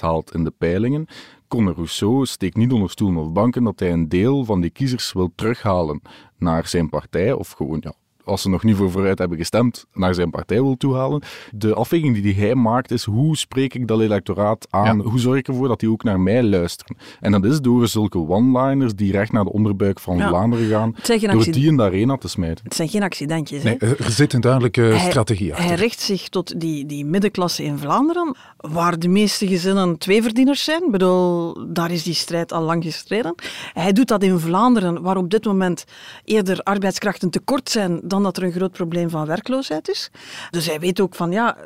haalt 0.00 0.34
in 0.34 0.44
de 0.44 0.52
peilingen. 0.58 1.06
Conor 1.48 1.74
Rousseau 1.74 2.26
steekt 2.26 2.56
niet 2.56 2.72
onder 2.72 2.90
stoelen 2.90 3.22
of 3.22 3.32
banken 3.32 3.64
dat 3.64 3.80
hij 3.80 3.92
een 3.92 4.08
deel 4.08 4.44
van 4.44 4.60
die 4.60 4.70
kiezers 4.70 5.12
wil 5.12 5.32
terughalen 5.34 6.02
naar 6.38 6.66
zijn 6.66 6.88
partij 6.88 7.32
of 7.32 7.50
gewoon 7.50 7.78
ja, 7.80 7.94
als 8.28 8.42
ze 8.42 8.48
nog 8.48 8.62
niet 8.62 8.76
voor 8.76 8.90
vooruit 8.90 9.18
hebben 9.18 9.38
gestemd, 9.38 9.86
naar 9.92 10.14
zijn 10.14 10.30
partij 10.30 10.62
wil 10.62 10.76
toehalen. 10.76 11.22
De 11.50 11.74
afweging 11.74 12.22
die 12.22 12.34
hij 12.34 12.54
maakt 12.54 12.90
is 12.90 13.04
hoe 13.04 13.36
spreek 13.36 13.74
ik 13.74 13.86
dat 13.86 14.00
electoraat 14.00 14.66
aan? 14.70 15.00
Hoe 15.00 15.18
zorg 15.18 15.38
ik 15.38 15.48
ervoor 15.48 15.68
dat 15.68 15.80
die 15.80 15.90
ook 15.90 16.02
naar 16.02 16.20
mij 16.20 16.42
luisteren? 16.42 16.96
En 17.20 17.32
dat 17.32 17.44
is 17.44 17.60
door 17.60 17.88
zulke 17.88 18.18
one-liners 18.18 18.94
die 18.94 19.12
recht 19.12 19.32
naar 19.32 19.44
de 19.44 19.52
onderbuik 19.52 20.00
van 20.00 20.20
Vlaanderen 20.20 20.68
gaan, 20.68 20.94
door 21.32 21.44
die 21.44 21.66
in 21.66 21.76
de 21.76 21.82
arena 21.82 22.16
te 22.16 22.28
smijten. 22.28 22.64
Het 22.64 22.74
zijn 22.74 22.88
geen 22.88 23.02
accidentjes. 23.02 23.62
Nee, 23.62 23.76
er 23.78 24.10
zit 24.10 24.32
een 24.32 24.40
duidelijke 24.40 24.96
strategie 24.98 25.52
achter. 25.52 25.66
Hij 25.66 25.76
richt 25.76 26.00
zich 26.00 26.28
tot 26.28 26.60
die, 26.60 26.86
die 26.86 27.04
middenklasse 27.04 27.64
in 27.64 27.78
Vlaanderen, 27.78 28.36
waar 28.56 28.98
de 28.98 29.08
meeste 29.08 29.46
gezinnen 29.46 29.98
tweeverdieners 29.98 30.64
zijn. 30.64 30.84
Ik 30.84 30.90
bedoel, 30.90 31.66
daar 31.72 31.90
is 31.90 32.02
die 32.02 32.14
strijd 32.14 32.52
al 32.52 32.62
lang 32.62 32.84
gestreden. 32.84 33.34
Hij 33.72 33.92
doet 33.92 34.08
dat 34.08 34.22
in 34.22 34.38
Vlaanderen, 34.38 35.02
waar 35.02 35.16
op 35.16 35.30
dit 35.30 35.44
moment 35.44 35.84
eerder 36.24 36.60
arbeidskrachten 36.62 37.30
tekort 37.30 37.70
zijn 37.70 38.00
dan 38.04 38.17
dat 38.22 38.36
er 38.36 38.42
een 38.42 38.52
groot 38.52 38.72
probleem 38.72 39.10
van 39.10 39.26
werkloosheid 39.26 39.88
is. 39.88 40.10
Dus 40.50 40.66
hij 40.66 40.80
weet 40.80 41.00
ook 41.00 41.14
van, 41.14 41.30
ja, 41.30 41.56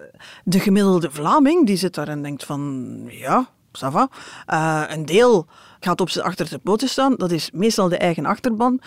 de 0.45 0.61
gemiddelde 0.61 1.11
Vlaming, 1.11 1.67
die 1.67 1.77
zit 1.77 1.95
daar 1.95 2.09
en 2.09 2.23
denkt 2.23 2.45
van, 2.45 3.01
ja, 3.09 3.49
ça 3.79 3.91
va. 3.91 4.09
Uh, 4.49 4.83
een 4.89 5.07
deel 5.07 5.47
gaat 5.81 6.01
op 6.01 6.11
zijn 6.11 6.25
achter 6.25 6.49
de 6.49 6.59
poten 6.59 6.89
staan. 6.89 7.15
Dat 7.17 7.31
is 7.31 7.51
meestal 7.53 7.89
de 7.89 7.97
eigen 7.97 8.27
achterban 8.27 8.81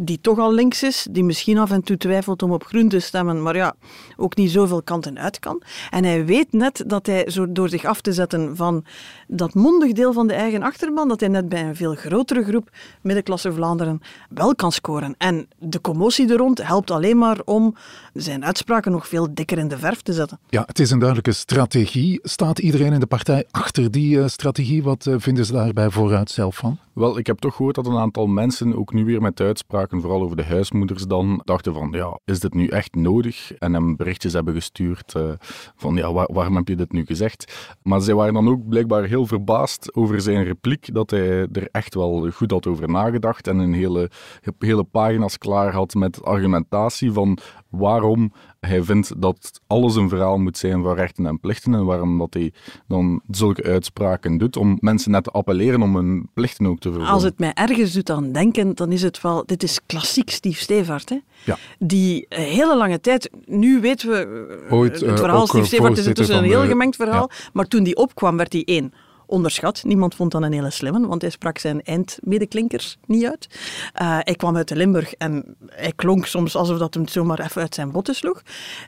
die 0.00 0.20
toch 0.20 0.38
al 0.38 0.52
links 0.52 0.82
is, 0.82 1.06
die 1.10 1.24
misschien 1.24 1.58
af 1.58 1.70
en 1.70 1.82
toe 1.82 1.96
twijfelt 1.96 2.42
om 2.42 2.52
op 2.52 2.64
groen 2.64 2.88
te 2.88 3.00
stemmen, 3.00 3.42
maar 3.42 3.56
ja, 3.56 3.74
ook 4.16 4.36
niet 4.36 4.50
zoveel 4.50 4.82
kanten 4.82 5.18
uit 5.18 5.38
kan. 5.38 5.62
En 5.90 6.04
hij 6.04 6.24
weet 6.24 6.52
net 6.52 6.84
dat 6.86 7.06
hij, 7.06 7.30
zo 7.30 7.52
door 7.52 7.68
zich 7.68 7.84
af 7.84 8.00
te 8.00 8.12
zetten 8.12 8.56
van 8.56 8.84
dat 9.26 9.54
mondig 9.54 9.92
deel 9.92 10.12
van 10.12 10.26
de 10.26 10.32
eigen 10.32 10.62
achterban, 10.62 11.08
dat 11.08 11.20
hij 11.20 11.28
net 11.28 11.48
bij 11.48 11.64
een 11.64 11.76
veel 11.76 11.94
grotere 11.94 12.44
groep 12.44 12.70
middenklasse 13.02 13.52
Vlaanderen 13.52 14.00
wel 14.28 14.54
kan 14.54 14.72
scoren. 14.72 15.14
En 15.18 15.48
de 15.58 15.80
commotie 15.80 16.30
er 16.30 16.36
rond 16.36 16.66
helpt 16.66 16.90
alleen 16.90 17.18
maar 17.18 17.40
om 17.44 17.74
zijn 18.12 18.44
uitspraken 18.44 18.92
nog 18.92 19.08
veel 19.08 19.34
dikker 19.34 19.58
in 19.58 19.68
de 19.68 19.78
verf 19.78 20.02
te 20.02 20.12
zetten. 20.12 20.38
Ja, 20.48 20.62
het 20.66 20.78
is 20.78 20.90
een 20.90 20.98
duidelijke 20.98 21.32
strategie. 21.32 22.20
Staat 22.22 22.58
iedereen 22.58 22.92
in 22.92 23.00
de 23.00 23.06
partij 23.06 23.46
achter 23.50 23.90
die 23.90 24.16
uh, 24.16 24.26
strategie? 24.26 24.82
Wat 24.82 25.06
uh, 25.06 25.14
vinden 25.18 25.46
ze 25.46 25.52
daarbij 25.52 25.90
vooruit 25.90 26.30
zelf 26.30 26.56
van? 26.56 26.78
Wel, 26.98 27.18
ik 27.18 27.26
heb 27.26 27.38
toch 27.38 27.54
gehoord 27.54 27.74
dat 27.74 27.86
een 27.86 27.96
aantal 27.96 28.26
mensen, 28.26 28.76
ook 28.76 28.92
nu 28.92 29.04
weer 29.04 29.20
met 29.20 29.40
uitspraken, 29.40 29.87
vooral 29.90 30.22
over 30.22 30.36
de 30.36 30.44
huismoeders 30.44 31.06
dan, 31.06 31.40
dachten 31.44 31.74
van, 31.74 31.88
ja, 31.92 32.18
is 32.24 32.40
dit 32.40 32.54
nu 32.54 32.66
echt 32.66 32.94
nodig? 32.94 33.52
En 33.52 33.72
hem 33.72 33.96
berichtjes 33.96 34.32
hebben 34.32 34.54
gestuurd 34.54 35.14
uh, 35.16 35.30
van, 35.76 35.96
ja, 35.96 36.12
waar, 36.12 36.28
waarom 36.32 36.56
heb 36.56 36.68
je 36.68 36.76
dit 36.76 36.92
nu 36.92 37.04
gezegd? 37.04 37.72
Maar 37.82 38.00
zij 38.00 38.14
waren 38.14 38.34
dan 38.34 38.48
ook 38.48 38.68
blijkbaar 38.68 39.04
heel 39.04 39.26
verbaasd 39.26 39.94
over 39.94 40.20
zijn 40.20 40.44
repliek, 40.44 40.94
dat 40.94 41.10
hij 41.10 41.46
er 41.52 41.68
echt 41.70 41.94
wel 41.94 42.30
goed 42.30 42.50
had 42.50 42.66
over 42.66 42.90
nagedacht 42.90 43.46
en 43.46 43.58
een 43.58 43.74
hele, 43.74 44.10
hele 44.58 44.84
pagina's 44.84 45.38
klaar 45.38 45.72
had 45.72 45.94
met 45.94 46.24
argumentatie 46.24 47.12
van 47.12 47.38
waarom 47.70 48.32
Hij 48.60 48.82
vindt 48.82 49.20
dat 49.20 49.60
alles 49.66 49.96
een 49.96 50.08
verhaal 50.08 50.38
moet 50.38 50.58
zijn 50.58 50.82
van 50.82 50.94
rechten 50.94 51.26
en 51.26 51.40
plichten 51.40 51.74
en 51.74 51.84
waarom 51.84 52.18
dat 52.18 52.34
hij 52.34 52.52
dan 52.86 53.22
zulke 53.30 53.62
uitspraken 53.62 54.38
doet, 54.38 54.56
om 54.56 54.76
mensen 54.80 55.10
net 55.10 55.24
te 55.24 55.30
appelleren 55.30 55.82
om 55.82 55.96
hun 55.96 56.28
plichten 56.34 56.66
ook 56.66 56.78
te 56.78 56.88
vervullen. 56.88 57.12
Als 57.12 57.22
het 57.22 57.38
mij 57.38 57.52
ergens 57.54 57.92
doet 57.92 58.10
aan 58.10 58.32
denken, 58.32 58.74
dan 58.74 58.92
is 58.92 59.02
het 59.02 59.20
wel, 59.20 59.42
dit 59.46 59.62
is 59.62 59.80
klassiek 59.86 60.30
Steve 60.30 60.60
Stevaart, 60.60 61.08
hè? 61.08 61.18
Ja. 61.44 61.56
die 61.78 62.26
een 62.28 62.42
hele 62.42 62.76
lange 62.76 63.00
tijd, 63.00 63.30
nu 63.44 63.80
weten 63.80 64.08
we, 64.08 64.46
eh, 64.66 64.72
Ooit, 64.72 65.00
het 65.00 65.10
eh, 65.10 65.16
verhaal 65.16 65.40
ook, 65.40 65.46
Steve 65.46 65.62
eh, 65.62 65.68
Stevaart 65.68 65.98
is 65.98 66.06
intussen 66.06 66.36
een 66.36 66.44
heel 66.44 66.66
gemengd 66.66 66.96
verhaal, 66.96 67.30
maar 67.52 67.66
toen 67.66 67.82
die 67.82 67.96
opkwam 67.96 68.36
werd 68.36 68.52
hij 68.52 68.64
één. 68.64 68.92
Onderschat. 69.28 69.82
Niemand 69.84 70.14
vond 70.14 70.32
dat 70.32 70.42
een 70.42 70.52
hele 70.52 70.70
slimme, 70.70 71.06
want 71.06 71.22
hij 71.22 71.30
sprak 71.30 71.58
zijn 71.58 71.82
eindmedeklinkers 71.82 72.98
niet 73.06 73.24
uit. 73.24 73.48
Eh, 73.94 74.18
hij 74.20 74.34
kwam 74.34 74.56
uit 74.56 74.68
de 74.68 74.76
Limburg 74.76 75.14
en 75.14 75.56
hij 75.66 75.92
klonk 75.96 76.26
soms 76.26 76.56
alsof 76.56 76.78
dat 76.78 76.94
hem 76.94 77.08
zomaar 77.08 77.40
even 77.40 77.62
uit 77.62 77.74
zijn 77.74 77.90
botten 77.90 78.14
sloeg. 78.14 78.42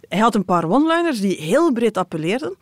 Hij 0.08 0.18
had 0.18 0.34
een 0.34 0.44
paar 0.44 0.70
one-liners 0.70 1.20
die 1.20 1.36
heel 1.42 1.72
breed 1.72 1.96
appelleerden. 1.96 2.56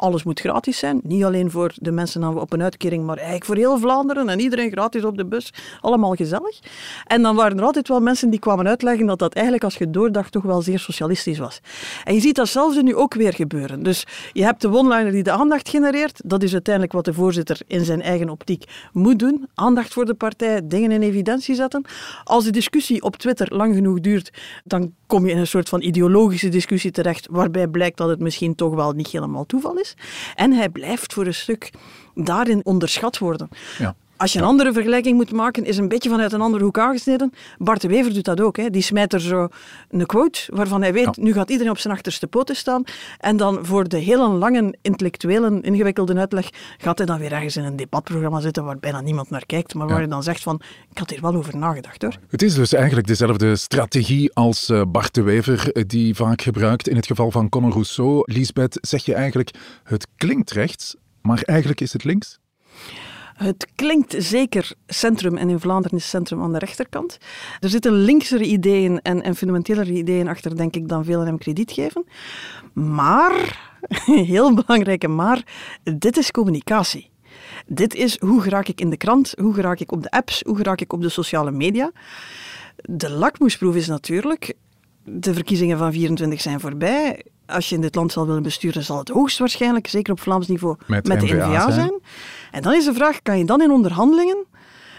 Alles 0.00 0.22
moet 0.22 0.40
gratis 0.40 0.78
zijn. 0.78 1.00
Niet 1.02 1.24
alleen 1.24 1.50
voor 1.50 1.72
de 1.76 1.90
mensen 1.90 2.38
op 2.38 2.52
een 2.52 2.62
uitkering, 2.62 3.04
maar 3.04 3.16
eigenlijk 3.16 3.46
voor 3.46 3.56
heel 3.56 3.78
Vlaanderen 3.78 4.28
en 4.28 4.40
iedereen 4.40 4.70
gratis 4.70 5.04
op 5.04 5.16
de 5.16 5.26
bus. 5.26 5.52
Allemaal 5.80 6.14
gezellig. 6.14 6.58
En 7.06 7.22
dan 7.22 7.36
waren 7.36 7.58
er 7.58 7.64
altijd 7.64 7.88
wel 7.88 8.00
mensen 8.00 8.30
die 8.30 8.38
kwamen 8.38 8.68
uitleggen 8.68 9.06
dat 9.06 9.18
dat 9.18 9.34
eigenlijk, 9.34 9.64
als 9.64 9.76
je 9.76 9.90
doordacht, 9.90 10.32
toch 10.32 10.42
wel 10.42 10.62
zeer 10.62 10.78
socialistisch 10.78 11.38
was. 11.38 11.60
En 12.04 12.14
je 12.14 12.20
ziet 12.20 12.34
datzelfde 12.34 12.82
nu 12.82 12.94
ook 12.94 13.14
weer 13.14 13.32
gebeuren. 13.32 13.82
Dus 13.82 14.06
je 14.32 14.42
hebt 14.42 14.60
de 14.60 14.70
one-liner 14.70 15.12
die 15.12 15.22
de 15.22 15.30
aandacht 15.30 15.68
genereert. 15.68 16.20
Dat 16.24 16.42
is 16.42 16.52
uiteindelijk 16.52 16.94
wat 16.94 17.04
de 17.04 17.14
voorzitter 17.14 17.60
in 17.66 17.84
zijn 17.84 18.02
eigen 18.02 18.28
optiek 18.28 18.64
moet 18.92 19.18
doen. 19.18 19.48
Aandacht 19.54 19.92
voor 19.92 20.04
de 20.04 20.14
partij, 20.14 20.60
dingen 20.64 20.90
in 20.90 21.02
evidentie 21.02 21.54
zetten. 21.54 21.84
Als 22.24 22.44
de 22.44 22.50
discussie 22.50 23.02
op 23.02 23.16
Twitter 23.16 23.56
lang 23.56 23.74
genoeg 23.74 24.00
duurt, 24.00 24.30
dan 24.64 24.92
kom 25.06 25.26
je 25.26 25.32
in 25.32 25.38
een 25.38 25.46
soort 25.46 25.68
van 25.68 25.82
ideologische 25.82 26.48
discussie 26.48 26.90
terecht, 26.90 27.26
waarbij 27.30 27.68
blijkt 27.68 27.96
dat 27.96 28.08
het 28.08 28.20
misschien 28.20 28.54
toch 28.54 28.74
wel 28.74 28.92
niet 28.92 29.08
helemaal 29.08 29.46
toeval 29.46 29.78
is. 29.78 29.89
En 30.34 30.52
hij 30.52 30.68
blijft 30.68 31.12
voor 31.12 31.26
een 31.26 31.34
stuk 31.34 31.70
daarin 32.14 32.64
onderschat 32.64 33.18
worden. 33.18 33.48
Ja. 33.78 33.94
Als 34.20 34.32
je 34.32 34.38
een 34.38 34.44
andere 34.44 34.72
vergelijking 34.72 35.16
moet 35.16 35.32
maken, 35.32 35.64
is 35.64 35.76
een 35.76 35.88
beetje 35.88 36.10
vanuit 36.10 36.32
een 36.32 36.40
andere 36.40 36.64
hoek 36.64 36.78
aangesneden. 36.78 37.32
Bart 37.58 37.80
de 37.80 37.88
Wever 37.88 38.14
doet 38.14 38.24
dat 38.24 38.40
ook. 38.40 38.56
Hè. 38.56 38.70
Die 38.70 38.82
smijt 38.82 39.12
er 39.12 39.20
zo 39.20 39.48
een 39.88 40.06
quote 40.06 40.40
waarvan 40.52 40.82
hij 40.82 40.92
weet, 40.92 41.16
nu 41.16 41.32
gaat 41.32 41.50
iedereen 41.50 41.72
op 41.72 41.78
zijn 41.78 41.94
achterste 41.94 42.26
poten 42.26 42.56
staan. 42.56 42.82
En 43.18 43.36
dan 43.36 43.66
voor 43.66 43.88
de 43.88 43.96
hele 43.98 44.28
lange, 44.28 44.74
intellectuele, 44.82 45.60
ingewikkelde 45.60 46.16
uitleg 46.16 46.48
gaat 46.78 46.98
hij 46.98 47.06
dan 47.06 47.18
weer 47.18 47.32
ergens 47.32 47.56
in 47.56 47.64
een 47.64 47.76
debatprogramma 47.76 48.40
zitten 48.40 48.64
waar 48.64 48.78
bijna 48.78 49.00
niemand 49.00 49.30
naar 49.30 49.46
kijkt, 49.46 49.74
maar 49.74 49.86
waar 49.86 49.98
hij 49.98 50.08
dan 50.08 50.22
zegt 50.22 50.42
van, 50.42 50.60
ik 50.90 50.98
had 50.98 51.10
hier 51.10 51.20
wel 51.20 51.34
over 51.34 51.56
nagedacht 51.56 52.02
hoor. 52.02 52.16
Het 52.28 52.42
is 52.42 52.54
dus 52.54 52.72
eigenlijk 52.72 53.06
dezelfde 53.06 53.56
strategie 53.56 54.34
als 54.34 54.68
eh, 54.68 54.82
Bart 54.88 55.14
de 55.14 55.22
Wever 55.22 55.72
eh, 55.72 55.84
die 55.86 56.14
vaak 56.14 56.42
gebruikt 56.42 56.88
in 56.88 56.96
het 56.96 57.06
geval 57.06 57.30
van 57.30 57.48
Conor 57.48 57.72
Rousseau. 57.72 58.22
Lisbeth, 58.24 58.78
zeg 58.80 59.04
je 59.04 59.14
eigenlijk, 59.14 59.50
het 59.84 60.06
klinkt 60.16 60.50
rechts, 60.50 60.96
maar 61.22 61.42
eigenlijk 61.42 61.80
is 61.80 61.92
het 61.92 62.04
links? 62.04 62.38
Het 63.42 63.66
klinkt 63.74 64.14
zeker 64.18 64.72
centrum, 64.86 65.36
en 65.36 65.48
in 65.48 65.60
Vlaanderen 65.60 65.98
is 65.98 66.08
centrum 66.08 66.42
aan 66.42 66.52
de 66.52 66.58
rechterkant. 66.58 67.18
Er 67.60 67.68
zitten 67.68 67.92
linksere 67.92 68.44
ideeën 68.44 69.00
en, 69.02 69.22
en 69.22 69.36
fundamentelere 69.36 69.92
ideeën 69.92 70.28
achter, 70.28 70.56
denk 70.56 70.76
ik, 70.76 70.88
dan 70.88 71.04
velen 71.04 71.26
hem 71.26 71.38
krediet 71.38 71.72
geven. 71.72 72.04
Maar, 72.72 73.60
heel 74.32 74.54
belangrijke 74.54 75.08
maar, 75.08 75.42
dit 75.98 76.16
is 76.16 76.30
communicatie. 76.30 77.10
Dit 77.66 77.94
is 77.94 78.20
hoe 78.20 78.40
geraak 78.40 78.68
ik 78.68 78.80
in 78.80 78.90
de 78.90 78.96
krant, 78.96 79.34
hoe 79.40 79.54
geraak 79.54 79.80
ik 79.80 79.92
op 79.92 80.02
de 80.02 80.10
apps, 80.10 80.42
hoe 80.46 80.56
geraak 80.56 80.80
ik 80.80 80.92
op 80.92 81.02
de 81.02 81.08
sociale 81.08 81.50
media. 81.50 81.92
De 82.76 83.10
lakmoesproef 83.10 83.74
is 83.74 83.86
natuurlijk, 83.86 84.54
de 85.04 85.34
verkiezingen 85.34 85.78
van 85.78 85.92
24 85.92 86.40
zijn 86.40 86.60
voorbij. 86.60 87.24
Als 87.46 87.68
je 87.68 87.74
in 87.74 87.80
dit 87.80 87.94
land 87.94 88.12
zal 88.12 88.26
willen 88.26 88.42
besturen, 88.42 88.84
zal 88.84 88.98
het 88.98 89.08
hoogstwaarschijnlijk, 89.08 89.86
zeker 89.86 90.12
op 90.12 90.20
Vlaams 90.20 90.48
niveau, 90.48 90.76
Met 90.86 91.06
met, 91.06 91.20
de 91.20 91.26
N-VA 91.26 91.48
NVA 91.48 91.60
zijn. 91.60 91.72
zijn. 91.72 92.00
En 92.50 92.62
dan 92.62 92.72
is 92.72 92.84
de 92.84 92.94
vraag, 92.94 93.22
kan 93.22 93.38
je 93.38 93.44
dan 93.44 93.62
in 93.62 93.70
onderhandelingen 93.70 94.46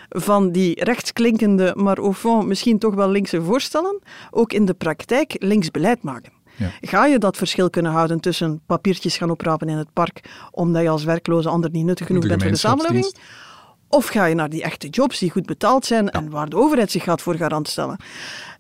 van 0.10 0.52
die 0.52 0.84
rechtsklinkende, 0.84 1.74
maar 1.76 1.98
au 1.98 2.14
fond 2.14 2.48
misschien 2.48 2.80
toch 2.80 2.94
wel 2.94 3.10
linkse 3.10 3.42
voorstellen, 3.42 4.00
ook 4.32 4.54
in 4.54 4.66
de 4.66 4.74
praktijk 4.74 5.36
links 5.40 5.72
beleid 5.72 6.04
maken? 6.04 6.32
Ja. 6.56 6.72
Ga 6.82 7.06
je 7.06 7.18
dat 7.18 7.38
verschil 7.38 7.70
kunnen 7.70 7.92
houden 7.92 8.20
tussen 8.20 8.62
papiertjes 8.66 9.18
gaan 9.18 9.30
oprapen 9.30 9.70
in 9.70 9.78
het 9.78 9.94
park, 9.94 10.30
omdat 10.52 10.82
je 10.82 10.90
als 10.90 11.04
werkloze 11.04 11.50
ander 11.50 11.70
niet 11.70 11.86
nuttig 11.86 12.08
genoeg 12.08 12.28
bent 12.28 12.42
voor 12.42 12.52
de 12.52 12.58
samenleving? 12.58 13.16
Of 13.88 14.08
ga 14.08 14.26
je 14.26 14.36
naar 14.36 14.50
die 14.50 14.64
echte 14.64 14.88
jobs 14.88 15.20
die 15.20 15.32
goed 15.32 15.46
betaald 15.46 15.86
zijn 15.86 16.10
en 16.10 16.30
waar 16.30 16.50
de 16.50 16.58
overheid 16.58 16.92
zich 16.92 17.04
gaat 17.04 17.22
voor 17.22 17.36
garant 17.36 17.68
stellen? 17.68 17.98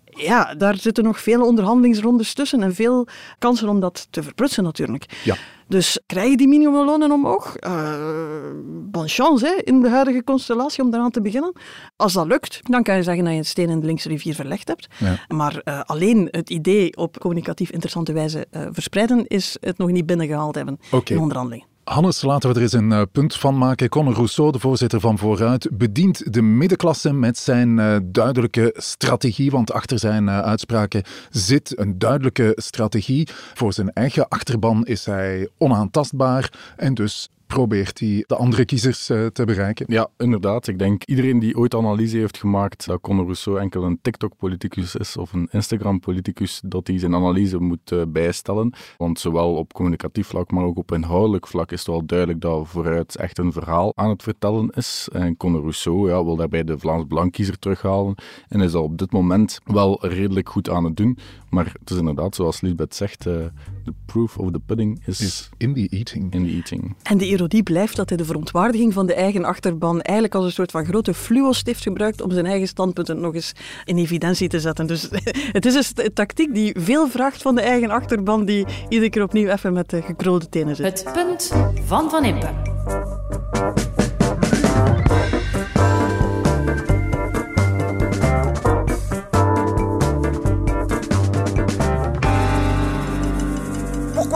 Ja, 0.05 0.55
daar 0.55 0.77
zitten 0.77 1.03
nog 1.03 1.21
veel 1.21 1.45
onderhandelingsrondes 1.45 2.33
tussen 2.33 2.63
en 2.63 2.75
veel 2.75 3.07
kansen 3.39 3.69
om 3.69 3.79
dat 3.79 4.07
te 4.09 4.23
verprutsen 4.23 4.63
natuurlijk. 4.63 5.05
Ja. 5.23 5.35
Dus 5.71 5.99
krijg 6.05 6.29
je 6.29 6.37
die 6.37 6.47
minimumlonen 6.47 7.11
omhoog? 7.11 7.55
Eh 7.55 8.41
bon 8.91 9.07
chance 9.07 9.45
hè, 9.45 9.61
in 9.63 9.81
de 9.81 9.89
huidige 9.89 10.23
constellatie 10.23 10.83
om 10.83 10.91
daaraan 10.91 11.11
te 11.11 11.21
beginnen. 11.21 11.53
Als 11.95 12.13
dat 12.13 12.27
lukt, 12.27 12.59
dan 12.61 12.83
kan 12.83 12.95
je 12.95 13.03
zeggen 13.03 13.23
dat 13.23 13.33
je 13.33 13.39
een 13.39 13.45
steen 13.45 13.69
in 13.69 13.79
de 13.79 13.85
linkse 13.85 14.07
rivier 14.07 14.35
verlegd 14.35 14.67
hebt. 14.67 14.87
Ja. 14.97 15.19
Maar 15.27 15.61
eh, 15.63 15.81
alleen 15.81 16.27
het 16.31 16.49
idee 16.49 16.97
op 16.97 17.19
communicatief 17.19 17.71
interessante 17.71 18.13
wijze 18.13 18.47
eh, 18.49 18.67
verspreiden 18.71 19.27
is 19.27 19.57
het 19.59 19.77
nog 19.77 19.91
niet 19.91 20.05
binnengehaald 20.05 20.55
hebben 20.55 20.79
Oké. 20.91 21.13
in 21.13 21.19
onderhandelingen. 21.19 21.70
Hannes, 21.91 22.21
laten 22.21 22.49
we 22.49 22.55
er 22.55 22.61
eens 22.61 22.73
een 22.73 22.91
eh, 22.91 23.01
punt 23.11 23.35
van 23.35 23.57
maken. 23.57 23.89
Conor 23.89 24.13
Rousseau, 24.13 24.51
de 24.51 24.59
voorzitter 24.59 24.99
van 24.99 25.17
Vooruit, 25.17 25.77
bedient 25.77 26.33
de 26.33 26.41
middenklasse 26.41 27.13
met 27.13 27.37
zijn 27.37 27.79
eh, 27.79 27.97
duidelijke 28.03 28.73
strategie. 28.77 29.51
Want 29.51 29.71
achter 29.71 29.99
zijn 29.99 30.29
eh, 30.29 30.39
uitspraken 30.39 31.03
zit 31.29 31.79
een 31.79 31.99
duidelijke 31.99 32.53
strategie. 32.55 33.27
Voor 33.53 33.73
zijn 33.73 33.93
eigen 33.93 34.27
achterban 34.27 34.85
is 34.85 35.05
hij 35.05 35.49
onaantastbaar 35.57 36.73
en 36.77 36.93
dus 36.93 37.29
probeert 37.51 37.99
hij 37.99 38.23
de 38.27 38.35
andere 38.35 38.65
kiezers 38.65 39.09
eh, 39.09 39.25
te 39.25 39.45
bereiken. 39.45 39.85
Ja, 39.89 40.09
inderdaad. 40.17 40.67
Ik 40.67 40.79
denk 40.79 41.03
iedereen 41.03 41.39
die 41.39 41.57
ooit 41.57 41.75
analyse 41.75 42.17
heeft 42.17 42.37
gemaakt 42.37 42.85
dat 42.85 43.01
Conor 43.01 43.23
Rousseau 43.23 43.59
enkel 43.59 43.83
een 43.83 43.99
TikTok-politicus 44.01 44.95
is 44.95 45.17
of 45.17 45.33
een 45.33 45.47
Instagram-politicus, 45.51 46.61
dat 46.65 46.87
hij 46.87 46.99
zijn 46.99 47.15
analyse 47.15 47.57
moet 47.57 47.91
eh, 47.91 48.01
bijstellen. 48.07 48.73
Want 48.97 49.19
zowel 49.19 49.55
op 49.55 49.73
communicatief 49.73 50.27
vlak, 50.27 50.51
maar 50.51 50.63
ook 50.63 50.77
op 50.77 50.91
inhoudelijk 50.91 51.47
vlak 51.47 51.71
is 51.71 51.79
het 51.79 51.87
wel 51.87 52.05
duidelijk 52.05 52.41
dat 52.41 52.67
vooruit 52.67 53.15
echt 53.15 53.37
een 53.37 53.51
verhaal 53.51 53.91
aan 53.95 54.09
het 54.09 54.23
vertellen 54.23 54.69
is. 54.69 55.09
En 55.11 55.37
Conor 55.37 55.61
Rousseau 55.61 56.09
ja, 56.09 56.23
wil 56.23 56.35
daarbij 56.35 56.63
de 56.63 56.79
Vlaams 56.79 57.05
Blankkiezer 57.07 57.59
terughalen 57.59 58.15
en 58.47 58.61
is 58.61 58.71
dat 58.71 58.83
op 58.83 58.97
dit 58.97 59.11
moment 59.11 59.59
wel 59.65 60.07
redelijk 60.07 60.49
goed 60.49 60.69
aan 60.69 60.83
het 60.83 60.97
doen. 60.97 61.17
Maar 61.49 61.75
het 61.79 61.89
is 61.89 61.97
inderdaad, 61.97 62.35
zoals 62.35 62.61
Lisbeth 62.61 62.95
zegt, 62.95 63.25
eh, 63.25 63.33
the 63.83 63.93
proof 64.05 64.37
of 64.37 64.51
the 64.51 64.59
pudding 64.59 65.01
is, 65.05 65.19
Is 65.21 65.49
in 65.57 65.73
the 65.73 65.87
eating. 65.89 66.33
in 66.33 66.43
the 66.43 66.51
eating. 66.51 66.95
En 67.03 67.17
de 67.17 67.27
ironie 67.27 67.63
blijft 67.63 67.95
dat 67.95 68.09
hij 68.09 68.17
de 68.17 68.25
verontwaardiging 68.25 68.93
van 68.93 69.05
de 69.05 69.13
eigen 69.13 69.43
achterban 69.45 70.01
eigenlijk 70.01 70.35
als 70.35 70.45
een 70.45 70.51
soort 70.51 70.71
van 70.71 70.85
grote 70.85 71.13
fluo-stift 71.13 71.81
gebruikt 71.81 72.21
om 72.21 72.31
zijn 72.31 72.45
eigen 72.45 72.67
standpunten 72.67 73.19
nog 73.19 73.33
eens 73.35 73.53
in 73.85 73.97
evidentie 73.97 74.47
te 74.47 74.59
zetten. 74.59 74.87
Dus 74.87 75.09
het 75.57 75.65
is 75.65 75.91
een 75.95 76.13
tactiek 76.13 76.53
die 76.53 76.75
veel 76.79 77.07
vraagt 77.07 77.41
van 77.41 77.55
de 77.55 77.61
eigen 77.61 77.89
achterban, 77.89 78.45
die 78.45 78.65
iedere 78.89 79.09
keer 79.09 79.23
opnieuw 79.23 79.49
even 79.49 79.73
met 79.73 79.89
de 79.89 80.01
gekrulde 80.01 80.49
tenen 80.49 80.75
zit. 80.75 80.85
Het 81.03 81.13
punt 81.13 81.51
van 81.85 82.09
Van 82.09 82.25
Impe. 82.25 82.49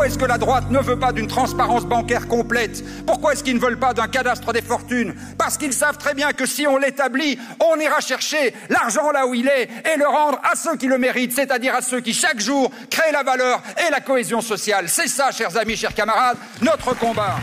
Pourquoi 0.06 0.14
est-ce 0.14 0.24
que 0.24 0.30
la 0.30 0.38
droite 0.38 0.70
ne 0.70 0.78
veut 0.78 1.00
pas 1.00 1.12
d'une 1.12 1.26
transparence 1.26 1.84
bancaire 1.84 2.28
complète? 2.28 2.84
Pourquoi 3.08 3.34
est-ce 3.34 3.44
qu'ils 3.44 3.56
ne 3.56 3.60
veulent 3.60 3.80
pas 3.80 3.96
d'un 3.96 4.08
cadastre 4.08 4.54
des 4.54 4.62
fortunes? 4.62 5.16
Parce 5.36 5.58
qu'ils 5.58 5.74
savent 5.74 5.98
très 5.98 6.14
bien 6.14 6.32
que 6.32 6.46
si 6.46 6.68
on 6.68 6.78
l'établit, 6.78 7.40
on 7.60 7.80
ira 7.80 8.02
chercher 8.02 8.54
l'argent 8.70 9.10
là 9.10 9.26
où 9.26 9.34
il 9.34 9.48
est 9.48 9.64
et 9.64 9.98
le 9.98 10.06
rendre 10.06 10.40
à 10.44 10.56
ceux 10.56 10.76
qui 10.78 10.86
le 10.86 11.00
méritent, 11.00 11.34
c'est-à-dire 11.34 11.74
à 11.74 11.82
ceux 11.82 12.02
qui 12.02 12.14
chaque 12.14 12.40
jour 12.40 12.70
créent 12.92 13.12
la 13.14 13.24
valeur 13.24 13.64
et 13.80 13.90
la 13.90 14.00
cohésion 14.00 14.42
sociale. 14.42 14.90
C'est 14.90 15.08
ça, 15.08 15.32
chers 15.32 15.58
amis, 15.58 15.76
chers 15.76 15.96
camarades, 15.96 16.38
notre 16.62 16.96
combat. 16.96 17.38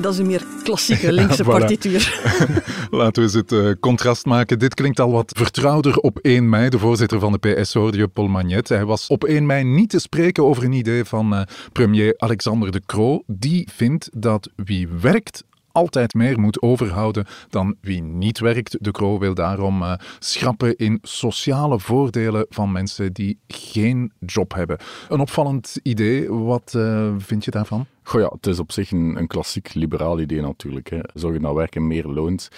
Dat 0.00 0.12
is 0.12 0.18
een 0.18 0.26
meer 0.26 0.44
klassieke 0.62 1.12
linkse 1.12 1.44
voilà. 1.44 1.46
partituur. 1.46 2.20
Laten 2.90 3.14
we 3.14 3.20
eens 3.20 3.32
het 3.32 3.52
eh, 3.52 3.70
contrast 3.80 4.24
maken. 4.26 4.58
Dit 4.58 4.74
klinkt 4.74 5.00
al 5.00 5.10
wat 5.10 5.32
vertrouwder 5.36 5.96
op 5.96 6.18
1 6.18 6.48
mei. 6.48 6.68
De 6.68 6.78
voorzitter 6.78 7.20
van 7.20 7.32
de 7.32 7.38
PS 7.38 7.74
hoorde 7.74 7.98
je, 7.98 8.08
Paul 8.08 8.28
Magnet. 8.28 8.68
Hij 8.68 8.84
was 8.84 9.06
op 9.06 9.24
1 9.24 9.46
mei 9.46 9.64
niet 9.64 9.90
te 9.90 9.98
spreken 9.98 10.44
over 10.44 10.64
een 10.64 10.72
idee 10.72 11.04
van 11.04 11.34
eh, 11.34 11.42
premier 11.72 12.14
Alexander 12.16 12.72
De 12.72 12.82
Croo. 12.86 13.22
Die 13.26 13.68
vindt 13.74 14.08
dat 14.12 14.50
wie 14.56 14.88
werkt 14.88 15.44
altijd 15.72 16.14
meer 16.14 16.40
moet 16.40 16.62
overhouden 16.62 17.26
dan 17.50 17.76
wie 17.80 18.02
niet 18.02 18.38
werkt. 18.38 18.76
De 18.80 18.90
Croo 18.90 19.18
wil 19.18 19.34
daarom 19.34 19.82
eh, 19.82 19.92
schrappen 20.18 20.76
in 20.76 20.98
sociale 21.02 21.80
voordelen 21.80 22.46
van 22.48 22.72
mensen 22.72 23.12
die 23.12 23.38
geen 23.46 24.12
job 24.18 24.54
hebben. 24.54 24.78
Een 25.08 25.20
opvallend 25.20 25.76
idee. 25.82 26.32
Wat 26.32 26.76
vind 27.18 27.44
je 27.44 27.50
daarvan? 27.50 27.86
Goh 28.08 28.20
ja, 28.20 28.28
het 28.34 28.46
is 28.46 28.58
op 28.58 28.72
zich 28.72 28.90
een, 28.90 29.16
een 29.16 29.26
klassiek 29.26 29.74
liberaal 29.74 30.20
idee 30.20 30.40
natuurlijk. 30.40 30.90
Hè. 30.90 30.98
Zorgen 31.14 31.42
dat 31.42 31.54
werken 31.54 31.86
meer 31.86 32.06
loont. 32.06 32.48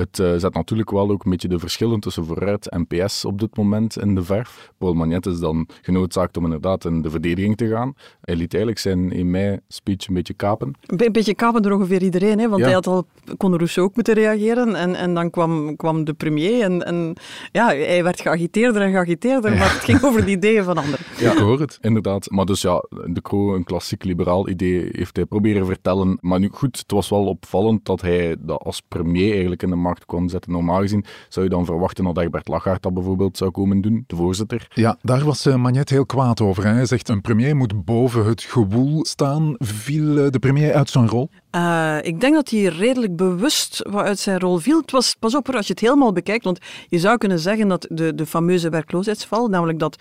Het 0.00 0.18
uh, 0.18 0.34
zet 0.36 0.54
natuurlijk 0.54 0.90
wel 0.90 1.10
ook 1.10 1.24
een 1.24 1.30
beetje 1.30 1.48
de 1.48 1.58
verschillen 1.58 2.00
tussen 2.00 2.24
vooruit 2.24 2.68
en 2.68 2.86
PS 2.86 3.24
op 3.24 3.40
dit 3.40 3.56
moment 3.56 3.98
in 3.98 4.14
de 4.14 4.24
verf. 4.24 4.72
Paul 4.78 4.94
Magnet 4.94 5.26
is 5.26 5.38
dan 5.38 5.68
genoodzaakt 5.82 6.36
om 6.36 6.44
inderdaad 6.44 6.84
in 6.84 7.02
de 7.02 7.10
verdediging 7.10 7.56
te 7.56 7.68
gaan. 7.68 7.94
Hij 8.20 8.36
liet 8.36 8.54
eigenlijk 8.54 8.82
zijn 8.82 9.12
in 9.12 9.30
mei 9.30 9.58
speech 9.68 10.08
een 10.08 10.14
beetje 10.14 10.34
kapen. 10.34 10.74
Een 10.86 11.12
beetje 11.12 11.34
kapen 11.34 11.62
door 11.62 11.72
ongeveer 11.72 12.02
iedereen, 12.02 12.38
hè? 12.38 12.48
want 12.48 12.62
hij 12.62 12.72
had 12.72 12.86
al, 12.86 13.06
kon 13.36 13.56
Rousseau 13.56 13.88
ook 13.88 13.94
moeten 13.94 14.14
reageren 14.14 14.74
en, 14.74 14.94
en 14.94 15.14
dan 15.14 15.30
kwam, 15.30 15.76
kwam 15.76 16.04
de 16.04 16.12
premier 16.12 16.62
en, 16.62 16.86
en 16.86 17.14
ja, 17.52 17.66
hij 17.66 18.02
werd 18.04 18.20
geagiteerder 18.20 18.82
en 18.82 18.90
geagiteerder, 18.90 19.50
maar 19.56 19.72
het 19.72 19.84
ging 19.84 20.02
over 20.04 20.24
de 20.24 20.30
ideeën 20.30 20.64
van 20.64 20.76
anderen. 20.76 21.04
Ja, 21.18 21.32
ik 21.32 21.38
hoor 21.38 21.60
het. 21.60 21.78
Inderdaad. 21.80 22.30
Maar 22.30 22.44
dus 22.44 22.60
ja, 22.60 22.84
de 23.06 23.22
Croo, 23.22 23.54
een 23.54 23.64
klassiek 23.64 24.04
liberaal 24.04 24.48
idee, 24.48 24.90
heeft 25.00 25.16
hij 25.16 25.24
proberen 25.24 25.66
vertellen. 25.66 26.18
Maar 26.20 26.38
nu 26.38 26.48
goed, 26.52 26.78
het 26.78 26.90
was 26.90 27.08
wel 27.08 27.26
opvallend 27.26 27.84
dat 27.84 28.00
hij 28.00 28.36
dat 28.38 28.62
als 28.62 28.82
premier 28.88 29.30
eigenlijk 29.30 29.62
in 29.62 29.68
de 29.68 29.76
macht 29.76 30.06
kwam 30.06 30.28
zetten. 30.28 30.52
Normaal 30.52 30.80
gezien 30.80 31.04
zou 31.28 31.44
je 31.44 31.50
dan 31.50 31.64
verwachten 31.64 32.04
dat 32.04 32.18
Egbert 32.18 32.48
Lachaert 32.48 32.82
dat 32.82 32.94
bijvoorbeeld 32.94 33.36
zou 33.36 33.50
komen 33.50 33.80
doen, 33.80 34.04
de 34.06 34.16
voorzitter. 34.16 34.68
Ja, 34.74 34.98
daar 35.02 35.24
was 35.24 35.46
uh, 35.46 35.54
Magnet 35.54 35.90
heel 35.90 36.06
kwaad 36.06 36.40
over. 36.40 36.64
Hij 36.64 36.86
zegt 36.86 37.08
een 37.08 37.20
premier 37.20 37.56
moet 37.56 37.84
boven 37.84 38.26
het 38.26 38.42
gewoel 38.42 39.04
staan. 39.04 39.54
Viel 39.58 40.18
uh, 40.18 40.30
de 40.30 40.38
premier 40.38 40.74
uit 40.74 40.90
zijn 40.90 41.08
rol? 41.08 41.28
Uh, 41.56 41.96
ik 42.02 42.20
denk 42.20 42.34
dat 42.34 42.50
hij 42.50 42.62
redelijk 42.62 43.16
bewust 43.16 43.86
wat 43.90 44.04
uit 44.04 44.18
zijn 44.18 44.38
rol 44.38 44.58
viel. 44.58 44.80
Het 44.80 44.90
was, 44.90 45.16
pas 45.18 45.34
op 45.34 45.54
als 45.54 45.66
je 45.66 45.72
het 45.72 45.82
helemaal 45.82 46.12
bekijkt, 46.12 46.44
want 46.44 46.58
je 46.88 46.98
zou 46.98 47.18
kunnen 47.18 47.38
zeggen 47.38 47.68
dat 47.68 47.86
de, 47.90 48.14
de 48.14 48.26
fameuze 48.26 48.68
werkloosheidsval, 48.68 49.48
namelijk 49.48 49.78
dat 49.78 49.96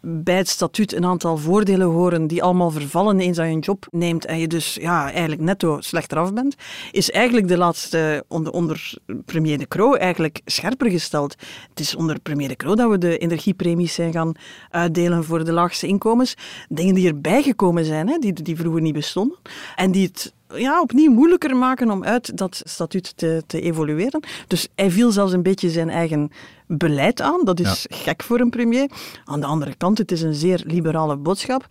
bij 0.00 0.36
het 0.36 0.48
statuut 0.48 0.92
een 0.92 1.04
aantal 1.04 1.36
voordelen 1.36 1.86
horen 1.86 2.26
die 2.26 2.42
allemaal 2.42 2.70
vervallen 2.70 3.20
eens 3.20 3.36
dat 3.36 3.46
je 3.46 3.52
een 3.52 3.58
job 3.58 3.86
neemt 3.90 4.24
en 4.36 4.42
je 4.42 4.48
dus 4.48 4.74
ja, 4.80 5.10
eigenlijk 5.10 5.40
netto 5.40 5.80
slechter 5.80 6.18
af 6.18 6.32
bent, 6.32 6.54
is 6.92 7.10
eigenlijk 7.10 7.48
de 7.48 7.56
laatste 7.56 8.24
onder, 8.28 8.52
onder 8.52 8.94
premier 9.24 9.58
De 9.58 9.68
Croo 9.68 9.94
eigenlijk 9.94 10.40
scherper 10.44 10.90
gesteld. 10.90 11.34
Het 11.68 11.80
is 11.80 11.94
onder 11.94 12.20
premier 12.20 12.48
De 12.48 12.56
Croo 12.56 12.74
dat 12.74 12.90
we 12.90 12.98
de 12.98 13.18
energiepremies 13.18 13.94
zijn 13.94 14.12
gaan 14.12 14.32
uitdelen 14.70 15.24
voor 15.24 15.44
de 15.44 15.52
laagste 15.52 15.86
inkomens. 15.86 16.34
Dingen 16.68 16.94
die 16.94 17.08
erbij 17.08 17.42
gekomen 17.42 17.84
zijn, 17.84 18.08
hè, 18.08 18.18
die, 18.18 18.32
die 18.32 18.56
vroeger 18.56 18.80
niet 18.80 18.94
bestonden 18.94 19.38
en 19.76 19.90
die 19.90 20.06
het 20.06 20.34
ja, 20.54 20.80
opnieuw 20.80 21.12
moeilijker 21.12 21.56
maken 21.56 21.90
om 21.90 22.04
uit 22.04 22.36
dat 22.36 22.62
statuut 22.64 23.16
te, 23.16 23.42
te 23.46 23.60
evolueren. 23.60 24.20
Dus 24.46 24.68
hij 24.74 24.90
viel 24.90 25.10
zelfs 25.10 25.32
een 25.32 25.42
beetje 25.42 25.70
zijn 25.70 25.90
eigen 25.90 26.30
beleid 26.66 27.20
aan. 27.20 27.44
Dat 27.44 27.60
is 27.60 27.86
gek 27.88 28.22
voor 28.22 28.40
een 28.40 28.50
premier. 28.50 28.90
Aan 29.24 29.40
de 29.40 29.46
andere 29.46 29.74
kant, 29.74 29.98
het 29.98 30.12
is 30.12 30.22
een 30.22 30.34
zeer 30.34 30.62
liberale 30.66 31.16
boodschap. 31.16 31.66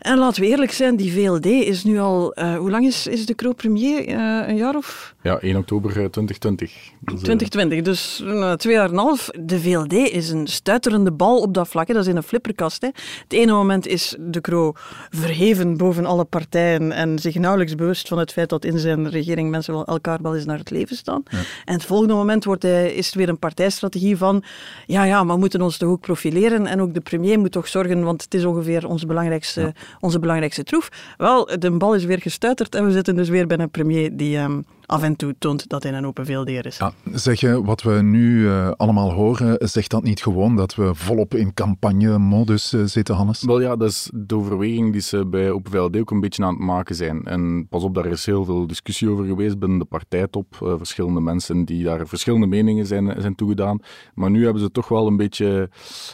En 0.00 0.18
laten 0.18 0.42
we 0.42 0.48
eerlijk 0.48 0.72
zijn, 0.72 0.96
die 0.96 1.12
VLD 1.12 1.46
is 1.46 1.84
nu 1.84 1.98
al... 1.98 2.38
Uh, 2.38 2.56
hoe 2.56 2.70
lang 2.70 2.86
is, 2.86 3.06
is 3.06 3.26
de 3.26 3.34
Croo 3.34 3.52
premier? 3.52 4.08
Uh, 4.08 4.48
een 4.48 4.56
jaar 4.56 4.76
of... 4.76 5.14
Ja, 5.22 5.38
1 5.38 5.56
oktober 5.56 5.90
2020. 5.90 6.72
Dus, 7.00 7.20
2020, 7.20 7.82
dus 7.82 8.22
uh, 8.24 8.52
twee 8.52 8.74
jaar 8.74 8.84
en 8.84 8.90
een 8.90 8.98
half. 8.98 9.30
De 9.40 9.60
VLD 9.60 9.92
is 9.92 10.30
een 10.30 10.46
stuiterende 10.46 11.12
bal 11.12 11.40
op 11.40 11.54
dat 11.54 11.68
vlak. 11.68 11.88
Hè. 11.88 11.94
Dat 11.94 12.02
is 12.02 12.08
in 12.08 12.16
een 12.16 12.22
flipperkast. 12.22 12.82
Hè. 12.82 12.88
Het 13.22 13.32
ene 13.32 13.52
moment 13.52 13.86
is 13.86 14.16
de 14.18 14.40
Croo 14.40 14.72
verheven 15.10 15.76
boven 15.76 16.06
alle 16.06 16.24
partijen 16.24 16.92
en 16.92 17.18
zich 17.18 17.34
nauwelijks 17.34 17.74
bewust 17.74 18.08
van 18.08 18.18
het 18.18 18.32
feit 18.32 18.48
dat 18.48 18.64
in 18.64 18.78
zijn 18.78 19.10
regering 19.10 19.50
mensen 19.50 19.74
wel 19.74 19.84
elkaar 19.84 20.18
wel 20.22 20.34
eens 20.34 20.44
naar 20.44 20.58
het 20.58 20.70
leven 20.70 20.96
staan. 20.96 21.22
Ja. 21.30 21.38
En 21.64 21.74
het 21.74 21.84
volgende 21.84 22.14
moment 22.14 22.44
wordt 22.44 22.62
hij, 22.62 22.94
is 22.94 23.06
het 23.06 23.14
weer 23.14 23.28
een 23.28 23.38
partijstrategie 23.38 24.16
van 24.16 24.42
ja, 24.86 25.04
ja, 25.04 25.24
maar 25.24 25.34
we 25.34 25.40
moeten 25.40 25.62
ons 25.62 25.76
toch 25.76 25.88
ook 25.88 26.00
profileren 26.00 26.66
en 26.66 26.80
ook 26.80 26.94
de 26.94 27.00
premier 27.00 27.38
moet 27.38 27.52
toch 27.52 27.68
zorgen, 27.68 28.04
want 28.04 28.22
het 28.22 28.34
is 28.34 28.44
ongeveer 28.44 28.88
ons 28.88 29.06
belangrijkste... 29.06 29.60
Ja 29.60 29.72
onze 30.00 30.18
belangrijkste 30.18 30.62
troef. 30.62 30.88
Wel, 31.16 31.58
de 31.58 31.70
bal 31.70 31.94
is 31.94 32.04
weer 32.04 32.20
gestuiterd 32.20 32.74
en 32.74 32.84
we 32.84 32.92
zitten 32.92 33.16
dus 33.16 33.28
weer 33.28 33.46
bij 33.46 33.58
een 33.58 33.70
premier 33.70 34.16
die 34.16 34.38
um, 34.38 34.64
af 34.90 35.02
en 35.02 35.16
toe 35.16 35.34
toont 35.38 35.68
dat 35.68 35.82
hij 35.82 35.92
een 35.92 36.06
open 36.06 36.26
veeldeer 36.26 36.66
is. 36.66 36.76
Ja, 36.76 36.92
zeg 37.12 37.40
je, 37.40 37.62
wat 37.64 37.82
we 37.82 38.02
nu 38.02 38.40
uh, 38.40 38.70
allemaal 38.70 39.12
horen, 39.12 39.68
zegt 39.68 39.90
dat 39.90 40.02
niet 40.02 40.22
gewoon 40.22 40.56
dat 40.56 40.74
we 40.74 40.94
volop 40.94 41.34
in 41.34 41.54
campagne-modus 41.54 42.72
uh, 42.72 42.84
zitten, 42.84 43.14
Hannes? 43.14 43.44
Wel 43.44 43.60
ja, 43.60 43.76
dat 43.76 43.88
is 43.88 44.10
de 44.14 44.34
overweging 44.34 44.92
die 44.92 45.00
ze 45.00 45.26
bij 45.26 45.50
Open 45.50 45.70
VLD 45.72 45.96
ook 45.96 46.10
een 46.10 46.20
beetje 46.20 46.44
aan 46.44 46.54
het 46.54 46.62
maken 46.62 46.94
zijn. 46.94 47.24
En 47.24 47.66
pas 47.68 47.82
op, 47.82 47.94
daar 47.94 48.06
is 48.06 48.26
heel 48.26 48.44
veel 48.44 48.66
discussie 48.66 49.10
over 49.10 49.24
geweest 49.24 49.58
binnen 49.58 49.78
de 49.78 49.84
partijtop. 49.84 50.58
Uh, 50.62 50.74
verschillende 50.76 51.20
mensen 51.20 51.64
die 51.64 51.84
daar 51.84 52.06
verschillende 52.06 52.46
meningen 52.46 52.86
zijn, 52.86 53.14
zijn 53.18 53.34
toegedaan. 53.34 53.78
Maar 54.14 54.30
nu 54.30 54.44
hebben 54.44 54.62
ze 54.62 54.70
toch 54.70 54.88
wel 54.88 55.06
een 55.06 55.16
beetje 55.16 55.70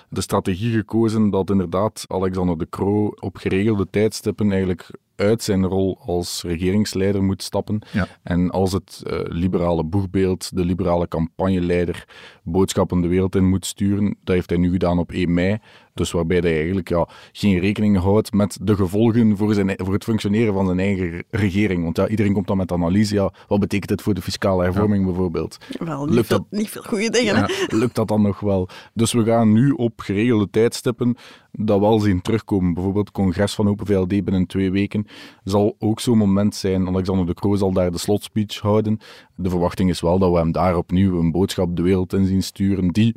de 0.08 0.20
strategie 0.20 0.72
gekozen 0.72 1.30
dat 1.30 1.50
inderdaad 1.50 2.04
Alexander 2.06 2.58
de 2.58 2.68
Croo 2.68 3.12
op 3.20 3.36
geregelde 3.36 3.86
tijdstippen 3.90 4.52
eigenlijk 4.52 4.90
uit 5.16 5.42
zijn 5.42 5.66
rol 5.66 5.98
als 6.00 6.42
regeringsleider 6.42 7.22
moet 7.22 7.42
stappen. 7.42 7.82
Ja. 7.92 8.08
En 8.22 8.50
als 8.50 8.72
het 8.72 9.02
uh, 9.06 9.18
liberale 9.22 9.84
boegbeeld, 9.84 10.56
de 10.56 10.64
liberale 10.64 11.08
campagneleider, 11.08 12.04
boodschappen 12.42 13.00
de 13.00 13.08
wereld 13.08 13.34
in 13.34 13.48
moet 13.48 13.66
sturen, 13.66 14.16
dat 14.24 14.34
heeft 14.34 14.50
hij 14.50 14.58
nu 14.58 14.70
gedaan 14.70 14.98
op 14.98 15.12
1 15.12 15.34
mei. 15.34 15.58
Dus 15.96 16.10
waarbij 16.10 16.38
hij 16.38 16.56
eigenlijk 16.56 16.88
ja, 16.88 17.08
geen 17.32 17.58
rekening 17.58 17.98
houdt 17.98 18.32
met 18.32 18.58
de 18.62 18.76
gevolgen 18.76 19.36
voor, 19.36 19.54
zijn, 19.54 19.72
voor 19.76 19.92
het 19.92 20.04
functioneren 20.04 20.54
van 20.54 20.66
zijn 20.66 20.78
eigen 20.78 21.24
regering. 21.30 21.82
Want 21.82 21.96
ja, 21.96 22.08
iedereen 22.08 22.32
komt 22.32 22.46
dan 22.46 22.56
met 22.56 22.72
analyse, 22.72 23.14
ja, 23.14 23.32
wat 23.48 23.60
betekent 23.60 23.90
het 23.90 24.02
voor 24.02 24.14
de 24.14 24.22
fiscale 24.22 24.62
hervorming 24.62 25.00
ja. 25.00 25.06
bijvoorbeeld? 25.06 25.58
Wel, 25.78 26.04
niet, 26.04 26.14
lukt 26.14 26.26
veel, 26.26 26.38
dat, 26.38 26.58
niet 26.58 26.68
veel 26.68 26.82
goede 26.82 27.10
dingen. 27.10 27.34
Ja, 27.34 27.48
lukt 27.78 27.94
dat 27.94 28.08
dan 28.08 28.22
nog 28.22 28.40
wel? 28.40 28.68
Dus 28.94 29.12
we 29.12 29.24
gaan 29.24 29.52
nu 29.52 29.70
op 29.70 30.00
geregelde 30.00 30.50
tijdstippen 30.50 31.16
dat 31.52 31.80
wel 31.80 31.98
zien 31.98 32.22
terugkomen. 32.22 32.74
Bijvoorbeeld 32.74 33.06
het 33.06 33.14
congres 33.14 33.54
van 33.54 33.68
Open 33.68 33.86
VLD 33.86 34.08
binnen 34.08 34.46
twee 34.46 34.70
weken 34.70 35.06
zal 35.44 35.76
ook 35.78 36.00
zo'n 36.00 36.18
moment 36.18 36.54
zijn. 36.54 36.88
Alexander 36.88 37.26
de 37.26 37.34
Croo 37.34 37.56
zal 37.56 37.72
daar 37.72 37.90
de 37.90 37.98
slotspeech 37.98 38.58
houden. 38.58 38.98
De 39.36 39.50
verwachting 39.50 39.90
is 39.90 40.00
wel 40.00 40.18
dat 40.18 40.30
we 40.30 40.38
hem 40.38 40.52
daar 40.52 40.76
opnieuw 40.76 41.20
een 41.20 41.30
boodschap 41.30 41.76
de 41.76 41.82
wereld 41.82 42.12
in 42.12 42.26
zien 42.26 42.42
sturen 42.42 42.88
die 42.88 43.14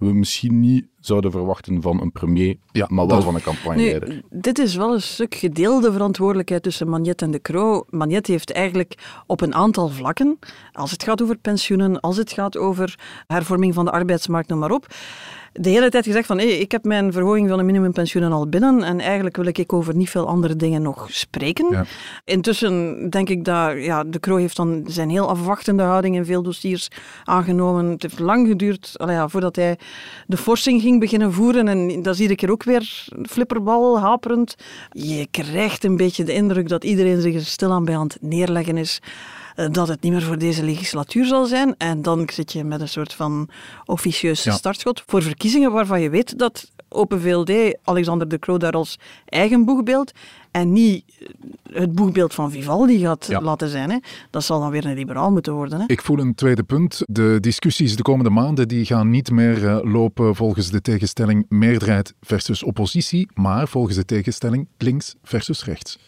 we 0.00 0.12
misschien 0.14 0.60
niet 0.60 0.86
zouden 1.00 1.30
verwachten 1.30 1.82
van 1.82 2.00
een 2.00 2.12
premier, 2.12 2.56
ja, 2.72 2.86
maar 2.88 3.06
wel 3.06 3.22
van 3.22 3.34
een 3.34 3.42
campagneleider. 3.42 4.08
Nu, 4.08 4.22
dit 4.30 4.58
is 4.58 4.74
wel 4.74 4.92
een 4.92 5.02
stuk 5.02 5.34
gedeelde 5.34 5.92
verantwoordelijkheid 5.92 6.62
tussen 6.62 6.88
Magnet 6.88 7.22
en 7.22 7.30
de 7.30 7.40
Croo. 7.40 7.84
Magnet 7.88 8.26
heeft 8.26 8.52
eigenlijk 8.52 9.22
op 9.26 9.40
een 9.40 9.54
aantal 9.54 9.88
vlakken, 9.88 10.38
als 10.72 10.90
het 10.90 11.02
gaat 11.02 11.22
over 11.22 11.36
pensioenen, 11.36 12.00
als 12.00 12.16
het 12.16 12.32
gaat 12.32 12.56
over 12.56 12.98
hervorming 13.26 13.74
van 13.74 13.84
de 13.84 13.90
arbeidsmarkt, 13.90 14.48
noem 14.48 14.58
maar 14.58 14.70
op, 14.70 14.86
de 15.52 15.68
hele 15.68 15.90
tijd 15.90 16.04
gezegd 16.04 16.26
van 16.26 16.38
hey, 16.38 16.58
ik 16.58 16.72
heb 16.72 16.84
mijn 16.84 17.12
verhoging 17.12 17.48
van 17.48 17.58
de 17.58 17.64
minimumpensioenen 17.64 18.32
al 18.32 18.48
binnen 18.48 18.82
en 18.82 19.00
eigenlijk 19.00 19.36
wil 19.36 19.46
ik 19.46 19.72
over 19.72 19.96
niet 19.96 20.10
veel 20.10 20.28
andere 20.28 20.56
dingen 20.56 20.82
nog 20.82 21.06
spreken. 21.10 21.66
Ja. 21.70 21.84
Intussen 22.24 23.10
denk 23.10 23.28
ik 23.28 23.44
dat 23.44 23.84
ja, 23.84 24.04
de 24.04 24.20
Croo 24.20 24.36
heeft 24.36 24.56
dan 24.56 24.84
zijn 24.86 25.10
heel 25.10 25.28
afwachtende 25.28 25.82
houding 25.82 26.16
in 26.16 26.24
veel 26.24 26.42
dossiers 26.42 26.88
aangenomen. 27.24 27.86
Het 27.86 28.02
heeft 28.02 28.18
lang 28.18 28.48
geduurd 28.48 28.94
allee, 28.96 29.14
ja, 29.14 29.28
voordat 29.28 29.56
hij 29.56 29.78
de 30.26 30.36
forsing 30.36 30.80
ging 30.80 31.00
beginnen 31.00 31.32
voeren 31.32 31.68
en 31.68 32.02
dat 32.02 32.16
zie 32.16 32.28
ik 32.28 32.40
hier 32.40 32.50
ook 32.50 32.62
weer 32.62 33.08
flipperbal, 33.22 34.00
haperend. 34.00 34.54
Je 34.90 35.26
krijgt 35.30 35.84
een 35.84 35.96
beetje 35.96 36.24
de 36.24 36.32
indruk 36.32 36.68
dat 36.68 36.84
iedereen 36.84 37.20
zich 37.20 37.34
er 37.34 37.44
stilaan 37.44 37.84
bij 37.84 37.96
aan 37.96 38.06
het 38.06 38.18
neerleggen 38.20 38.76
is 38.76 39.00
eh, 39.54 39.66
dat 39.70 39.88
het 39.88 40.02
niet 40.02 40.12
meer 40.12 40.22
voor 40.22 40.38
deze 40.38 40.62
legislatuur 40.62 41.24
zal 41.24 41.46
zijn. 41.46 41.74
En 41.78 42.02
dan 42.02 42.28
zit 42.32 42.52
je 42.52 42.64
met 42.64 42.80
een 42.80 42.88
soort 42.88 43.12
van 43.12 43.48
officieus 43.84 44.50
startschot 44.52 45.02
voor 45.06 45.22
verkiezingen 45.22 45.72
waarvan 45.72 46.00
je 46.00 46.10
weet 46.10 46.38
dat 46.38 46.70
Open 46.92 47.20
VLD 47.20 47.78
Alexander 47.84 48.28
de 48.28 48.38
Croo 48.38 48.58
daar 48.58 48.72
als 48.72 48.98
eigen 49.24 49.64
boegbeeld 49.64 50.12
en 50.50 50.72
niet 50.72 51.04
het 51.72 51.92
boegbeeld 51.92 52.34
van 52.34 52.50
Vivaldi 52.50 52.98
gaat 52.98 53.28
laten 53.40 53.68
zijn. 53.68 53.90
Hè. 53.90 53.98
Dat 54.30 54.44
zal 54.44 54.60
dan 54.60 54.70
weer 54.70 54.84
een 54.84 54.94
liberaal 54.94 55.30
moeten 55.30 55.52
worden. 55.52 55.80
Hè. 55.80 55.84
Ik 55.86 56.02
voel 56.02 56.18
een 56.18 56.34
tweede 56.34 56.62
punt. 56.62 57.02
De 57.06 57.38
discussies 57.40 57.96
de 57.96 58.02
komende 58.02 58.30
maanden 58.30 58.68
die 58.68 58.84
gaan 58.84 59.10
niet 59.10 59.30
meer 59.30 59.62
uh, 59.62 59.78
lopen 59.82 60.36
volgens 60.36 60.70
de 60.70 60.80
tegenstelling 60.80 61.46
meerderheid 61.48 62.14
versus 62.20 62.62
oppositie, 62.62 63.28
maar 63.34 63.68
volgens 63.68 63.96
de 63.96 64.04
tegenstelling 64.04 64.68
links 64.78 65.14
versus 65.22 65.64
rechts. 65.64 65.98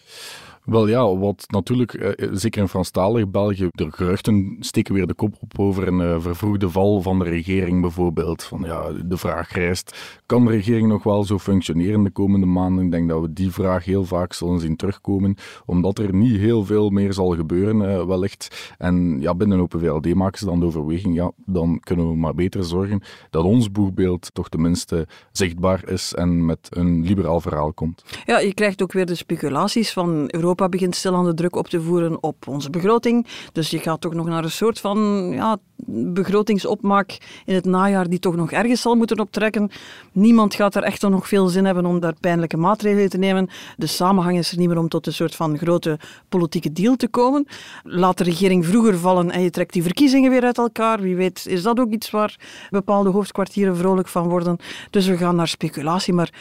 Wel 0.62 0.88
ja, 0.88 1.16
wat 1.16 1.44
natuurlijk, 1.48 1.94
eh, 1.94 2.29
zeker 2.33 2.61
in 2.61 2.68
Franstalig 2.68 3.31
België, 3.31 3.68
de 3.70 3.92
geruchten 3.92 4.57
steken 4.61 4.94
weer 4.94 5.07
de 5.07 5.14
kop 5.14 5.35
op 5.40 5.59
over 5.59 5.87
een 5.87 6.01
uh, 6.01 6.20
vervroegde 6.20 6.70
val 6.70 7.03
van 7.03 7.18
de 7.18 7.25
regering 7.25 7.81
bijvoorbeeld. 7.81 8.42
Van 8.42 8.62
ja, 8.64 8.92
de 9.05 9.16
vraag 9.16 9.53
rijst, 9.53 10.20
kan 10.27 10.44
de 10.44 10.51
regering 10.51 10.88
nog 10.88 11.03
wel 11.03 11.25
zo 11.25 11.38
functioneren 11.38 12.03
de 12.03 12.11
komende 12.11 12.46
maanden? 12.46 12.85
Ik 12.85 12.90
denk 12.90 13.09
dat 13.09 13.20
we 13.20 13.33
die 13.33 13.51
vraag 13.51 13.85
heel 13.85 14.05
vaak 14.05 14.33
zullen 14.33 14.61
zien 14.61 14.77
terugkomen, 14.77 15.37
omdat 15.66 15.98
er 15.98 16.14
niet 16.14 16.37
heel 16.37 16.64
veel 16.64 16.90
meer 16.90 17.12
zal 17.12 17.31
gebeuren 17.31 18.07
wellicht. 18.07 18.75
En 18.79 19.20
ja, 19.20 19.35
binnen 19.35 19.61
Open 19.61 19.81
VLD 19.81 20.14
maken 20.14 20.38
ze 20.38 20.44
dan 20.44 20.61
de 20.61 20.66
overweging, 20.66 21.14
ja, 21.14 21.31
dan 21.37 21.81
kunnen 21.81 22.09
we 22.09 22.16
maar 22.16 22.35
beter 22.35 22.64
zorgen 22.64 23.03
dat 23.31 23.44
ons 23.44 23.70
boegbeeld 23.70 24.35
toch 24.35 24.48
tenminste 24.48 25.07
zichtbaar 25.33 25.88
is 25.88 26.14
en 26.14 26.44
met 26.44 26.68
een 26.70 27.05
liberaal 27.05 27.40
verhaal 27.40 27.72
komt. 27.72 28.03
Ja, 28.25 28.38
je 28.38 28.55
krijgt 28.55 28.83
ook 28.83 28.92
weer 28.92 29.07
de 29.07 29.14
speculaties 29.14 29.92
van 29.92 30.25
Europa 30.27 30.51
Europa 30.53 30.77
begint 30.79 30.97
stil 30.97 31.15
aan 31.15 31.25
de 31.25 31.35
druk 31.35 31.57
op 31.57 31.69
te 31.69 31.81
voeren 31.81 32.23
op 32.23 32.49
onze 32.49 32.71
begroting. 32.71 33.27
Dus 33.53 33.71
je 33.71 33.79
gaat 33.79 34.01
toch 34.01 34.15
nog 34.15 34.27
naar 34.27 34.45
een 34.45 34.51
soort 34.51 34.81
van 34.81 35.29
ja, 35.35 35.57
begrotingsopmaak 35.87 37.19
in 37.45 37.55
het 37.55 37.65
najaar 37.65 38.09
die 38.09 38.19
toch 38.19 38.37
nog 38.37 38.53
ergens 38.53 38.81
zal 38.81 38.95
moeten 38.95 39.21
optrekken. 39.21 39.71
Niemand 40.12 40.55
gaat 40.55 40.75
er 40.75 40.83
echt 40.83 41.03
nog 41.03 41.29
veel 41.29 41.49
zin 41.49 41.65
hebben 41.65 41.87
om 41.87 42.01
daar 42.01 42.15
pijnlijke 42.21 42.57
maatregelen 42.57 43.11
te 43.11 43.19
nemen. 43.19 43.49
De 43.77 43.87
samenhang 43.87 44.38
is 44.38 44.53
er 44.53 44.59
niet 44.59 44.69
meer 44.69 44.79
om 44.79 44.88
tot 44.88 45.07
een 45.07 45.12
soort 45.12 45.35
van 45.35 45.59
grote 45.59 45.99
politieke 46.29 46.73
deal 46.73 46.97
te 46.97 47.09
komen. 47.09 47.47
Laat 47.83 48.19
de 48.19 48.25
regering 48.25 48.67
vroeger 48.67 48.99
vallen 48.99 49.31
en 49.31 49.43
je 49.43 49.51
trekt 49.51 49.73
die 49.73 49.83
verkiezingen 49.83 50.31
weer 50.31 50.45
uit 50.45 50.59
elkaar. 50.59 51.01
Wie 51.01 51.17
weet 51.17 51.47
is 51.47 51.62
dat 51.62 51.81
ook 51.81 51.91
iets 51.91 52.11
waar 52.11 52.37
bepaalde 52.71 53.11
hoofdkwartieren 53.11 53.77
vrolijk 53.77 54.09
van 54.09 54.29
worden. 54.29 54.57
Dus 54.91 55.07
we 55.07 55.17
gaan 55.17 55.37
naar 55.37 55.49
speculatie, 55.49 56.15
maar 56.15 56.33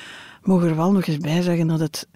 mogen 0.43 0.69
er 0.69 0.75
wel 0.75 0.91
nog 0.91 1.05
eens 1.05 1.17
bij 1.17 1.41
zeggen 1.41 1.67
dat 1.67 1.79
het 1.79 2.07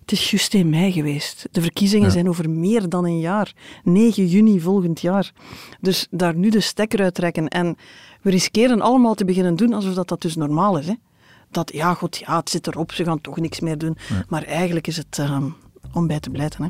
het 0.00 0.12
is 0.12 0.30
juist 0.30 0.54
in 0.54 0.70
mei 0.70 0.92
geweest. 0.92 1.48
De 1.50 1.60
verkiezingen 1.60 2.10
zijn 2.10 2.28
over 2.28 2.50
meer 2.50 2.88
dan 2.88 3.04
een 3.04 3.20
jaar. 3.20 3.52
9 3.84 4.26
juni 4.26 4.60
volgend 4.60 5.00
jaar. 5.00 5.32
Dus 5.80 6.06
daar 6.10 6.34
nu 6.34 6.50
de 6.50 6.60
stekker 6.60 7.02
uit 7.02 7.14
trekken. 7.14 7.48
En 7.48 7.76
we 8.22 8.30
riskeren 8.30 8.80
allemaal 8.80 9.14
te 9.14 9.24
beginnen 9.24 9.56
doen 9.56 9.72
alsof 9.72 9.94
dat, 9.94 10.08
dat 10.08 10.22
dus 10.22 10.36
normaal 10.36 10.78
is. 10.78 10.86
Hè? 10.86 10.94
Dat, 11.50 11.72
ja, 11.72 11.94
god, 11.94 12.16
ja, 12.16 12.36
het 12.36 12.50
zit 12.50 12.66
erop, 12.66 12.92
ze 12.92 13.04
gaan 13.04 13.20
toch 13.20 13.36
niks 13.36 13.60
meer 13.60 13.78
doen. 13.78 13.96
Maar 14.28 14.42
eigenlijk 14.42 14.86
is 14.86 14.96
het 14.96 15.18
uh, 15.20 15.44
om 15.92 16.06
bij 16.06 16.20
te 16.20 16.30
blijten. 16.30 16.62
Hè? 16.62 16.68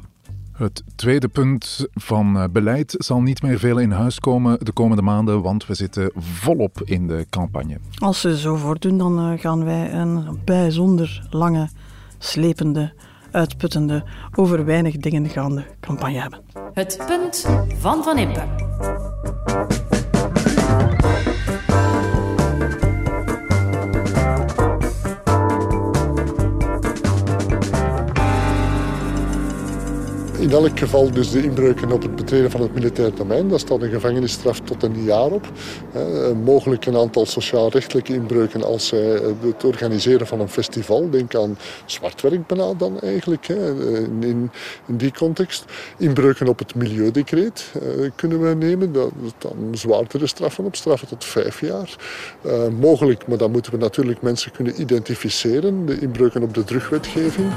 Het 0.65 0.83
tweede 0.97 1.29
punt 1.29 1.87
van 1.95 2.39
eh, 2.39 2.45
beleid 2.53 2.95
zal 2.99 3.21
niet 3.21 3.43
meer 3.43 3.59
veel 3.59 3.79
in 3.79 3.91
huis 3.91 4.21
komen 4.21 4.65
de 4.65 4.73
komende 4.73 5.03
maanden, 5.03 5.43
want 5.43 5.67
we 5.67 5.75
zitten 5.75 6.13
volop 6.17 6.83
in 6.85 7.07
de 7.07 7.27
campagne. 7.31 7.79
Als 7.99 8.21
ze 8.21 8.39
zo 8.39 8.57
voortdoen, 8.57 8.99
dan 8.99 9.33
uh, 9.33 9.39
gaan 9.39 9.65
wij 9.65 9.93
een 9.93 10.41
bijzonder 10.45 11.27
lange, 11.31 11.69
slepende 12.19 12.93
uitputtende, 13.33 14.05
over 14.35 14.65
weinig 14.65 14.97
dingen 14.97 15.29
gaande 15.29 15.65
campagne 15.81 16.21
hebben. 16.21 16.41
Het 16.73 17.03
punt 17.07 17.47
van 17.79 18.05
Van 18.05 18.19
Impe. 18.19 19.10
In 30.51 30.57
elk 30.57 30.79
geval 30.79 31.11
dus 31.11 31.31
de 31.31 31.43
inbreuken 31.43 31.93
op 31.93 32.03
het 32.03 32.17
betreden 32.17 32.51
van 32.51 32.61
het 32.61 32.75
militair 32.75 33.15
domein. 33.15 33.49
Daar 33.49 33.59
staat 33.59 33.83
een 33.83 33.91
gevangenisstraf 33.91 34.61
tot 34.61 34.83
een 34.83 35.05
jaar 35.05 35.31
op. 35.31 35.49
Eh, 35.93 36.03
mogelijk 36.45 36.87
een 36.87 36.97
aantal 36.97 37.27
sociaal-rechtelijke 37.27 38.13
inbreuken 38.15 38.63
als 38.63 38.93
eh, 38.93 39.01
het 39.41 39.65
organiseren 39.65 40.27
van 40.27 40.41
een 40.41 40.49
festival. 40.49 41.11
Denk 41.11 41.35
aan 41.35 41.59
zwartwerk 41.87 42.49
dan 42.79 43.01
eigenlijk, 43.01 43.49
in, 43.49 44.23
in, 44.87 44.97
die 44.97 45.13
context. 45.13 45.65
Inbreuken 45.97 46.49
op 46.49 46.59
het 46.59 46.75
milieudecreet 46.75 47.73
eh, 47.75 48.11
kunnen 48.15 48.41
we 48.41 48.55
nemen. 48.55 48.93
Daar 48.93 49.09
dan 49.39 49.69
zwaardere 49.73 50.27
straffen 50.27 50.65
op, 50.65 50.77
straffen 50.77 51.09
tot 51.09 51.25
vijf 51.25 51.61
jaar. 51.61 51.97
mogelijk, 52.81 53.27
maar 53.27 53.39
dan 53.39 53.51
moeten 53.51 53.73
we 53.73 53.79
natuurlijk 53.79 54.23
mensen 54.23 54.53
kunnen 54.53 54.81
identificeren. 54.81 55.87
De 55.87 55.99
inbreuken 55.99 56.43
op 56.43 56.55
de 56.55 56.65
drugwetgeving. 56.65 57.53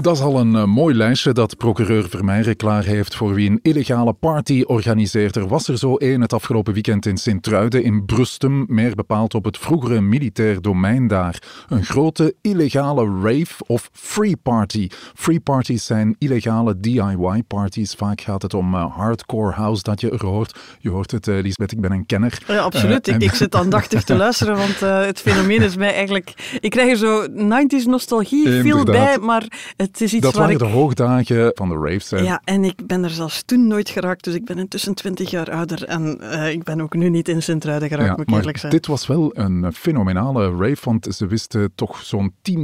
Dat 0.00 0.16
is 0.16 0.22
al 0.22 0.38
een 0.38 0.52
uh, 0.54 0.64
mooi 0.64 0.94
lijstje 0.94 1.32
dat 1.32 1.56
procureur 1.56 2.08
Vermeijeren 2.08 2.56
klaar 2.56 2.84
heeft 2.84 3.14
voor 3.14 3.34
wie 3.34 3.50
een 3.50 3.58
illegale 3.62 4.12
party 4.12 4.62
organiseert. 4.66 5.36
Er 5.36 5.48
was 5.48 5.68
er 5.68 5.78
zo 5.78 5.96
één 5.96 6.20
het 6.20 6.32
afgelopen 6.32 6.72
weekend 6.72 7.06
in 7.06 7.16
Sint-Truiden 7.16 7.82
in 7.82 8.04
Brustum, 8.04 8.64
meer 8.68 8.94
bepaald 8.94 9.34
op 9.34 9.44
het 9.44 9.58
vroegere 9.58 10.00
militair 10.00 10.60
domein 10.60 11.06
daar. 11.06 11.42
Een 11.68 11.84
grote 11.84 12.34
illegale 12.40 13.04
rave 13.22 13.64
of 13.66 13.90
free 13.92 14.36
party. 14.36 14.88
Free 15.14 15.40
parties 15.40 15.84
zijn 15.84 16.16
illegale 16.18 16.80
DIY-parties. 16.80 17.94
Vaak 17.94 18.20
gaat 18.20 18.42
het 18.42 18.54
om 18.54 18.74
uh, 18.74 18.96
hardcore 18.96 19.52
house 19.52 19.82
dat 19.82 20.00
je 20.00 20.10
er 20.10 20.26
hoort. 20.26 20.58
Je 20.78 20.90
hoort 20.90 21.10
het, 21.10 21.26
uh, 21.26 21.42
Lisbeth, 21.42 21.72
ik 21.72 21.80
ben 21.80 21.92
een 21.92 22.06
kenner. 22.06 22.42
Ja, 22.46 22.58
absoluut. 22.58 23.08
ik, 23.08 23.22
ik, 23.22 23.34
zit 23.34 23.54
aandachtig 23.54 24.04
te 24.04 24.16
luisteren, 24.16 24.56
want 24.66 24.80
het 24.80 25.20
fenomeen 25.20 25.62
is 25.62 25.76
mij 25.76 25.92
eigenlijk... 25.92 26.58
Ik 26.60 26.70
krijg 26.70 26.90
er 26.90 26.96
zo 26.96 27.26
90s 27.28 27.84
nostalgie 27.84 28.48
veel 28.62 28.84
bij, 28.84 29.18
maar 29.18 29.46
het 29.76 29.87
is 29.96 30.14
iets 30.14 30.22
dat 30.22 30.34
waren 30.34 30.52
ik... 30.52 30.58
de 30.58 30.64
hoogdagen 30.64 31.50
van 31.54 31.68
de 31.68 31.74
raves. 31.74 32.08
Ja, 32.08 32.40
en 32.44 32.64
ik 32.64 32.86
ben 32.86 33.04
er 33.04 33.10
zelfs 33.10 33.42
toen 33.42 33.66
nooit 33.66 33.88
geraakt, 33.88 34.24
dus 34.24 34.34
ik 34.34 34.44
ben 34.44 34.58
intussen 34.58 34.94
20 34.94 35.30
jaar 35.30 35.50
ouder 35.50 35.84
en 35.84 36.18
uh, 36.22 36.50
ik 36.50 36.62
ben 36.64 36.80
ook 36.80 36.94
nu 36.94 37.08
niet 37.08 37.28
in 37.28 37.42
Sint-Truiden 37.42 37.88
geraakt, 37.88 38.08
ja, 38.08 38.14
moet 38.16 38.28
ik 38.28 38.34
eerlijk 38.34 38.58
zijn. 38.58 38.72
dit 38.72 38.86
was 38.86 39.06
wel 39.06 39.30
een 39.36 39.72
fenomenale 39.72 40.50
rave, 40.50 40.80
want 40.82 41.06
ze 41.10 41.26
wisten 41.26 41.72
toch 41.74 42.02
zo'n 42.02 42.34
10.000, 42.50 42.58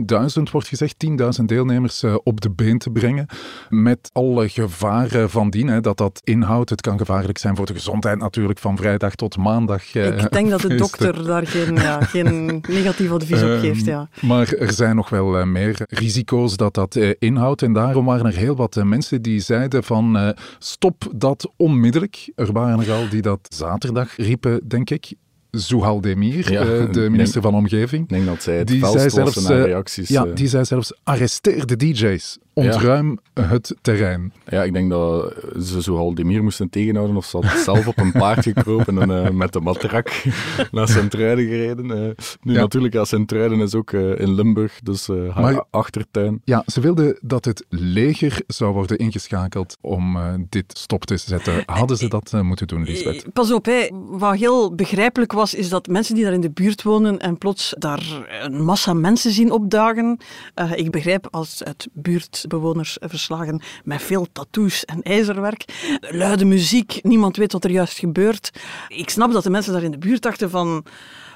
wordt 0.53 0.69
gezegd, 0.69 1.07
10.000 1.41 1.45
deelnemers 1.45 2.03
uh, 2.03 2.15
op 2.23 2.41
de 2.41 2.51
been 2.51 2.79
te 2.79 2.91
brengen, 2.91 3.27
met 3.69 4.11
alle 4.13 4.49
gevaren 4.49 5.31
van 5.31 5.51
dien, 5.51 5.69
hè, 5.69 5.81
dat 5.81 5.97
dat 5.97 6.21
inhoudt. 6.25 6.71
Het 6.71 6.81
kan 6.81 6.99
gevaarlijk 6.99 7.39
zijn 7.39 7.57
voor 7.57 7.67
de 7.67 7.73
gezondheid 7.73 8.19
natuurlijk, 8.19 8.59
van 8.59 8.77
vrijdag 8.77 9.15
tot 9.15 9.37
maandag. 9.37 9.95
Uh, 9.95 10.19
ik 10.19 10.31
denk 10.33 10.51
dat 10.51 10.61
de 10.69 10.75
dokter 10.75 11.25
daar 11.25 11.47
geen, 11.47 11.75
ja, 11.75 12.01
geen 12.01 12.65
negatief 12.69 13.11
advies 13.11 13.43
op 13.43 13.59
geeft, 13.61 13.85
ja. 13.85 14.09
Ehm, 14.15 14.27
maar 14.27 14.53
er 14.53 14.73
zijn 14.73 14.97
nog 14.97 15.09
wel 15.09 15.47
meer 15.47 15.81
risico's 15.89 16.57
dat 16.57 16.75
dat 16.75 16.97
inhoudt. 17.19 17.63
En 17.63 17.73
daarom 17.73 18.05
waren 18.05 18.27
er 18.27 18.37
heel 18.37 18.57
wat 18.57 18.85
mensen 18.85 19.23
die 19.23 19.41
zeiden 19.41 19.85
van 19.85 20.17
uh, 20.17 20.29
stop 20.59 21.13
dat 21.15 21.53
onmiddellijk. 21.57 22.33
Er 22.35 22.53
waren 22.53 22.81
er 22.81 22.93
al 22.93 23.09
die 23.09 23.23
dat 23.23 23.55
zaterdag 23.55 24.17
riepen, 24.17 24.69
denk 24.69 24.91
ik. 24.91 25.13
Zouhal 25.55 26.01
Demir, 26.01 26.53
ja, 26.53 26.65
uh, 26.65 26.93
de 26.93 27.11
minister 27.11 27.41
denk, 27.43 27.55
van 27.55 27.63
Omgeving. 27.63 28.03
Ik 28.03 28.09
denk 28.09 28.27
dat 28.27 28.43
zij 28.43 28.57
het 28.57 28.67
die 28.67 28.87
zei 28.87 29.11
zelfs, 29.11 29.49
naar 29.49 29.63
reacties. 29.63 30.09
Ja, 30.09 30.25
die 30.25 30.49
zei 30.49 30.65
zelfs 30.65 30.93
arresteer 31.03 31.67
de 31.67 31.77
DJ's. 31.77 32.39
Ontruim 32.53 33.19
ja. 33.35 33.43
het 33.43 33.75
terrein. 33.81 34.33
Ja, 34.47 34.63
ik 34.63 34.73
denk 34.73 34.91
dat 34.91 35.35
ze 35.63 35.81
Zouhal 35.81 36.15
Demir 36.15 36.43
moesten 36.43 36.71
tegenhouden 36.71 37.17
of 37.17 37.25
ze 37.25 37.37
had 37.37 37.59
zelf 37.59 37.87
op 37.87 37.99
een 37.99 38.13
paard 38.13 38.43
gekropen 38.49 38.99
en 38.99 39.11
uh, 39.11 39.31
met 39.31 39.53
de 39.53 39.61
matrak 39.61 40.23
naar 40.73 40.89
Sint-Truiden 40.89 41.47
gereden. 41.47 41.87
Uh, 41.87 42.11
nu 42.43 42.53
ja. 42.53 42.61
natuurlijk, 42.61 42.95
ja, 42.95 43.05
Sint-Truiden 43.05 43.61
is 43.61 43.75
ook 43.75 43.93
in 43.93 44.35
Limburg, 44.35 44.81
dus 44.83 45.07
haar 45.07 45.41
maar, 45.41 45.65
achtertuin. 45.71 46.41
Ja, 46.45 46.63
ze 46.67 46.81
wilden 46.81 47.19
dat 47.21 47.45
het 47.45 47.65
leger 47.69 48.43
zou 48.47 48.73
worden 48.73 48.99
ingeschakeld 48.99 49.77
om 49.81 50.19
dit 50.49 50.79
stop 50.79 51.05
te 51.05 51.17
zetten. 51.17 51.63
Hadden 51.67 51.97
ze 51.97 52.09
dat 52.09 52.43
moeten 52.43 52.67
doen, 52.67 52.83
Lisbeth? 52.83 53.33
Pas 53.33 53.53
op, 53.53 53.65
hè. 53.65 53.89
wat 54.09 54.37
heel 54.37 54.75
begrijpelijk 54.75 55.33
was 55.33 55.44
is 55.53 55.69
dat 55.69 55.87
mensen 55.87 56.15
die 56.15 56.25
daar 56.25 56.33
in 56.33 56.41
de 56.41 56.51
buurt 56.51 56.83
wonen 56.83 57.19
en 57.19 57.39
plots 57.39 57.75
daar 57.79 58.03
een 58.43 58.65
massa 58.65 58.93
mensen 58.93 59.31
zien 59.31 59.51
opdagen. 59.51 60.19
Uh, 60.55 60.73
ik 60.77 60.91
begrijp 60.91 61.29
als 61.31 61.65
uit 61.65 61.89
buurtbewoners 61.93 62.97
verslagen 63.01 63.63
met 63.85 64.03
veel 64.03 64.27
tattoos 64.33 64.85
en 64.85 65.03
ijzerwerk. 65.03 65.65
Luide 66.01 66.45
muziek, 66.45 66.99
niemand 67.03 67.37
weet 67.37 67.53
wat 67.53 67.65
er 67.65 67.71
juist 67.71 67.99
gebeurt. 67.99 68.51
Ik 68.89 69.11
snap 69.11 69.33
dat 69.33 69.43
de 69.43 69.51
mensen 69.51 69.73
daar 69.73 69.83
in 69.83 69.91
de 69.91 69.99
buurt 69.99 70.23
dachten 70.23 70.51
van... 70.51 70.85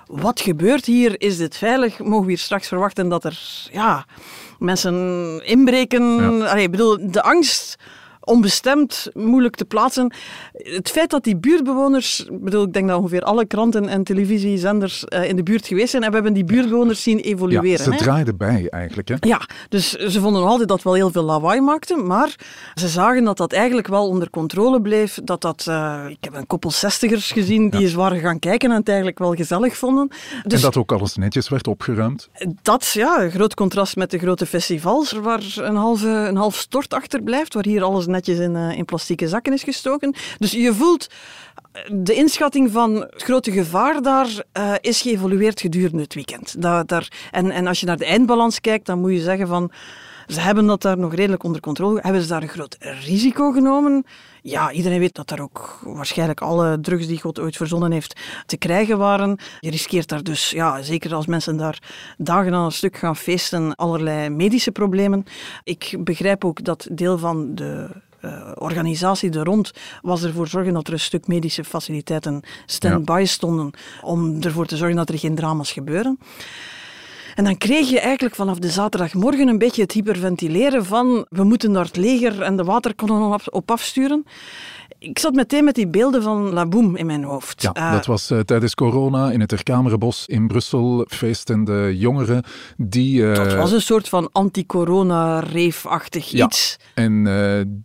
Wat 0.07 0.41
gebeurt 0.41 0.85
hier? 0.85 1.21
Is 1.21 1.37
dit 1.37 1.57
veilig? 1.57 1.99
Mogen 1.99 2.25
we 2.25 2.29
hier 2.29 2.39
straks 2.39 2.69
verwachten 2.69 3.09
dat 3.09 3.25
er 3.25 3.69
ja, 3.73 4.07
mensen 4.59 4.95
inbreken? 5.45 6.03
Ja. 6.17 6.47
Allee, 6.47 6.63
ik 6.63 6.71
bedoel, 6.71 7.11
de 7.11 7.23
angst 7.23 7.77
onbestemd, 8.29 9.11
moeilijk 9.15 9.57
te 9.57 9.65
plaatsen. 9.65 10.13
Het 10.53 10.91
feit 10.91 11.11
dat 11.11 11.25
die 11.25 11.37
buurtbewoners, 11.37 12.29
bedoel, 12.33 12.65
ik 12.65 12.73
denk 12.73 12.89
dat 12.89 12.99
ongeveer 12.99 13.23
alle 13.23 13.47
kranten 13.47 13.89
en 13.89 14.05
televisiezenders 14.05 15.05
uh, 15.09 15.29
in 15.29 15.37
de 15.37 15.43
buurt 15.43 15.67
geweest 15.67 15.91
zijn, 15.91 16.03
en 16.03 16.09
we 16.09 16.15
hebben 16.15 16.33
die 16.33 16.45
buurtbewoners 16.45 17.03
zien 17.03 17.19
evolueren. 17.19 17.71
Ja, 17.71 17.77
ze 17.77 17.91
draaiden 17.91 18.37
bij 18.37 18.67
eigenlijk. 18.71 19.09
Hè? 19.09 19.15
Ja, 19.21 19.41
dus 19.69 19.91
ze 19.91 20.21
vonden 20.21 20.47
altijd 20.47 20.69
dat 20.69 20.83
wel 20.83 20.95
heel 20.95 21.11
veel 21.11 21.23
lawaai 21.23 21.61
maakte, 21.61 21.97
maar 21.97 22.37
ze 22.75 22.89
zagen 22.89 23.25
dat 23.25 23.37
dat 23.37 23.53
eigenlijk 23.53 23.87
wel 23.87 24.09
onder 24.09 24.31
controle 24.31 24.81
bleef. 24.81 25.19
Dat 25.25 25.41
dat, 25.41 25.67
uh, 25.69 26.05
ik 26.09 26.19
heb 26.21 26.35
een 26.35 26.47
koppel 26.47 26.71
zestigers 26.71 27.33
gezien 27.33 27.71
die 27.71 27.81
ja. 27.81 27.87
eens 27.87 27.95
waren 27.95 28.21
gaan 28.21 28.39
kijken 28.39 28.71
en 28.71 28.77
het 28.77 28.89
eigenlijk 28.89 29.19
wel 29.19 29.35
gezellig 29.35 29.77
vonden. 29.77 30.09
Dus, 30.43 30.59
en 30.59 30.61
dat 30.61 30.77
ook 30.77 30.93
alles 30.93 31.17
netjes 31.17 31.49
werd 31.49 31.67
opgeruimd? 31.67 32.29
Dat, 32.63 32.91
ja, 32.93 33.29
groot 33.31 33.55
contrast 33.55 33.97
met 33.97 34.11
de 34.11 34.19
grote 34.19 34.47
festivals, 34.47 35.13
waar 35.13 35.43
een, 35.57 35.77
halve, 35.77 36.09
een 36.09 36.37
half 36.37 36.57
stort 36.57 36.95
achterblijft, 36.95 37.55
waar 37.55 37.65
hier 37.65 37.83
alles 37.83 38.07
netjes 38.07 38.18
in, 38.27 38.55
uh, 38.55 38.77
in 38.79 38.85
plastieke 38.85 39.29
zakken 39.29 39.53
is 39.53 39.63
gestoken. 39.63 40.15
Dus 40.39 40.53
je 40.53 40.75
voelt 40.75 41.07
de 41.93 42.15
inschatting 42.15 42.71
van 42.71 42.95
het 42.95 43.23
grote 43.23 43.53
gevaar 43.53 44.03
daar 44.03 44.43
uh, 44.59 44.75
is 44.81 45.01
geëvolueerd 45.01 45.61
gedurende 45.61 46.03
het 46.03 46.15
weekend. 46.15 46.63
Da 46.63 46.83
daar, 46.83 47.29
en, 47.31 47.51
en 47.51 47.67
als 47.67 47.81
je 47.81 47.87
naar 47.87 47.97
de 47.97 48.05
eindbalans 48.05 48.61
kijkt, 48.61 48.87
dan 48.87 49.01
moet 49.01 49.13
je 49.13 49.21
zeggen 49.21 49.49
van... 49.49 49.71
Ze 50.27 50.41
hebben 50.41 50.67
dat 50.67 50.83
daar 50.83 50.99
nog 50.99 51.15
redelijk 51.15 51.43
onder 51.43 51.61
controle. 51.61 52.01
Hebben 52.03 52.23
ze 52.23 52.29
daar 52.29 52.43
een 52.43 52.49
groot 52.49 52.77
risico 52.81 53.53
genomen? 53.53 54.05
Ja, 54.43 54.73
iedereen 54.73 54.99
weet 54.99 55.15
dat 55.15 55.29
daar 55.29 55.41
ook 55.41 55.81
waarschijnlijk 55.83 56.41
alle 56.41 56.81
drugs 56.81 57.07
die 57.07 57.21
God 57.21 57.41
ooit 57.41 57.57
verzonnen 57.57 57.93
heeft 57.93 58.21
te 58.47 58.57
krijgen 58.57 58.99
waren. 58.99 59.39
Je 59.61 59.71
riskeert 59.71 60.09
daar 60.09 60.23
dus, 60.23 60.51
ja, 60.51 60.83
zeker 60.83 61.15
als 61.15 61.27
mensen 61.27 61.57
daar 61.57 61.83
dagen 62.17 62.55
aan 62.55 62.65
een 62.65 62.73
stuk 62.73 62.97
gaan 62.97 63.17
feesten, 63.17 63.75
allerlei 63.75 64.29
medische 64.29 64.73
problemen. 64.73 65.25
Ik 65.65 65.97
begrijp 65.99 66.45
ook 66.45 66.65
dat 66.65 66.89
deel 66.91 67.19
van 67.19 67.55
de 67.55 67.89
uh, 68.21 68.51
organisatie 68.55 69.31
er 69.31 69.45
rond 69.45 69.73
was 70.03 70.23
ervoor 70.23 70.49
zorgen 70.49 70.73
dat 70.73 70.87
er 70.87 70.93
een 70.93 71.01
stuk 71.01 71.27
medische 71.27 71.65
faciliteiten 71.65 72.43
stand-by 72.67 73.19
ja. 73.19 73.27
stonden 73.27 73.71
om 74.03 74.43
ervoor 74.43 74.67
te 74.67 74.77
zorgen 74.77 74.97
dat 74.97 75.09
er 75.09 75.19
geen 75.19 75.35
drama's 75.35 75.73
gebeuren. 75.73 76.19
En 77.35 77.45
dan 77.45 77.59
kreeg 77.59 77.89
je 77.89 78.01
eigenlijk 78.01 78.35
vanaf 78.35 78.59
de 78.59 78.69
zaterdagmorgen 78.69 79.49
een 79.49 79.59
beetje 79.59 79.83
het 79.83 79.93
hyperventileren 79.93 80.85
van 80.85 81.27
we 81.29 81.45
moeten 81.45 81.71
naar 81.71 81.85
het 81.85 81.97
leger 81.97 82.43
en 82.43 82.57
de 82.57 82.65
waterkanonnen 82.65 83.33
op, 83.33 83.43
op 83.45 83.71
afsturen. 83.71 84.25
Ik 85.01 85.19
zat 85.19 85.35
meteen 85.35 85.65
met 85.65 85.75
die 85.75 85.89
beelden 85.89 86.23
van 86.23 86.53
La 86.53 86.67
Boom 86.67 86.97
in 86.97 87.07
mijn 87.07 87.25
hoofd. 87.25 87.63
Ja, 87.63 87.73
Eh, 87.73 87.93
dat 87.93 88.07
was 88.07 88.31
eh, 88.31 88.39
tijdens 88.39 88.75
corona 88.75 89.31
in 89.31 89.41
het 89.41 89.49
Terkamerenbos 89.49 90.27
in 90.27 90.47
Brussel. 90.47 91.05
Feestende 91.09 91.99
jongeren 91.99 92.43
die... 92.77 93.31
eh, 93.31 93.35
dat 93.37 93.55
was 93.55 93.73
een 93.73 93.81
soort 93.83 94.09
van 94.09 94.29
anti-corona-reef-achtig 94.33 96.27
Ja. 96.31 96.45
iets. 96.47 96.77
En 96.95 97.27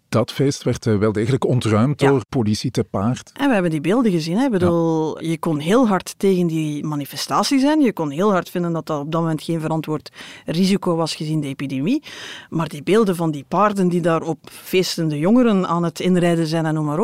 dat 0.09 0.31
feest 0.31 0.63
werd 0.63 0.85
wel 0.85 1.11
degelijk 1.11 1.45
ontruimd 1.45 2.01
Ja. 2.01 2.07
door 2.07 2.21
politie 2.29 2.71
te 2.71 2.83
paard. 2.83 3.31
En 3.33 3.47
we 3.47 3.53
hebben 3.53 3.71
die 3.71 3.81
beelden 3.81 4.11
gezien. 4.11 4.37
Hè. 4.37 4.45
Ik 4.45 4.51
bedoel, 4.51 5.23
Je 5.23 5.37
kon 5.37 5.59
heel 5.59 5.87
hard 5.87 6.13
tegen 6.17 6.47
die 6.47 6.83
manifestatie 6.85 7.59
zijn. 7.59 7.81
Je 7.81 7.93
kon 7.93 8.09
heel 8.09 8.31
hard 8.31 8.49
vinden 8.49 8.73
dat 8.73 8.85
dat 8.85 8.99
op 9.01 9.11
dat 9.11 9.21
moment 9.21 9.41
geen 9.43 9.61
verantwoord 9.61 10.11
risico 10.45 10.95
was 10.95 11.15
gezien 11.15 11.39
de 11.41 11.47
epidemie. 11.47 12.03
Maar 12.49 12.67
die 12.67 12.83
beelden 12.83 13.15
van 13.15 13.31
die 13.31 13.45
paarden 13.47 13.87
die 13.87 14.01
daar 14.01 14.21
op 14.21 14.37
feestende 14.51 15.19
jongeren 15.19 15.67
aan 15.67 15.83
het 15.83 15.99
inrijden 15.99 16.47
zijn 16.47 16.65
en 16.65 16.73
noem 16.73 16.85
maar 16.85 16.99
op. 16.99 17.02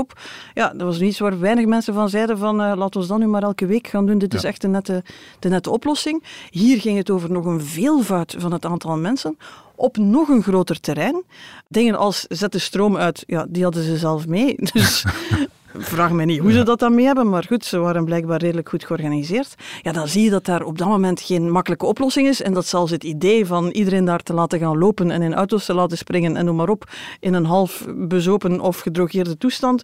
Ja, 0.54 0.70
dat 0.70 0.82
was 0.82 1.02
iets 1.02 1.20
waar 1.20 1.40
weinig 1.40 1.66
mensen 1.66 1.94
van 1.94 2.10
zeiden 2.10 2.38
van 2.38 2.62
uh, 2.62 2.74
laat 2.76 2.96
ons 2.96 3.08
dat 3.08 3.20
nu 3.20 3.28
maar 3.28 3.44
elke 3.44 3.66
week 3.66 3.88
gaan 3.88 4.06
doen. 4.06 4.18
Dit 4.18 4.34
is 4.34 4.44
echt 4.44 4.62
de 4.62 4.68
nette, 4.68 5.04
de 5.40 5.50
nette 5.50 5.70
oplossing. 5.70 6.24
Hier 6.50 6.80
ging 6.80 6.98
het 6.98 7.10
over 7.10 7.32
nog 7.32 7.46
een 7.46 7.62
veelvoud 7.62 8.36
van 8.38 8.52
het 8.52 8.66
aantal 8.66 8.98
mensen 8.98 9.38
op 9.76 9.98
nog 9.98 10.30
een 10.30 10.44
groter 10.44 10.80
terrein. 10.80 11.24
Dingen 11.68 11.96
als 11.96 12.26
zet 12.30 12.52
de 12.52 12.60
stroom 12.60 12.98
uit, 12.98 13.24
ja, 13.28 13.46
die 13.50 13.64
hadden 13.64 13.84
ze 13.84 13.98
zelf 13.98 14.28
mee. 14.28 14.56
Dus 14.74 15.06
vraag 15.78 16.12
me 16.12 16.26
niet 16.26 16.40
hoe 16.40 16.52
ze 16.52 16.64
dat 16.64 16.80
dan 16.80 16.96
mee 16.96 17.06
hebben, 17.06 17.30
maar 17.30 17.44
goed, 17.44 17.66
ze 17.66 17.78
waren 17.78 18.06
blijkbaar 18.06 18.40
redelijk 18.40 18.70
goed 18.70 18.86
georganiseerd. 18.86 19.56
Ja, 19.82 19.92
dan 19.92 20.08
zie 20.08 20.24
je 20.24 20.30
dat 20.30 20.46
daar 20.46 20.64
op 20.64 20.78
dat 20.78 20.88
moment 20.88 21.22
geen 21.22 21.52
makkelijke 21.52 21.86
oplossing 21.86 22.28
is 22.28 22.42
en 22.42 22.54
dat 22.54 22.66
zelfs 22.66 22.92
het 22.92 23.04
idee 23.04 23.46
van 23.46 23.70
iedereen 23.70 24.06
daar 24.06 24.24
te 24.24 24.34
laten 24.34 24.60
gaan 24.60 24.78
lopen 24.78 25.12
en 25.12 25.22
in 25.22 25.34
auto's 25.34 25.66
te 25.66 25.74
laten 25.74 25.98
springen 25.98 26.36
en 26.36 26.46
noem 26.46 26.56
maar 26.56 26.70
op, 26.70 26.90
in 27.20 27.34
een 27.34 27.46
half 27.46 27.86
bezopen 27.96 28.60
of 28.60 28.80
gedrogeerde 28.80 29.38
toestand, 29.38 29.84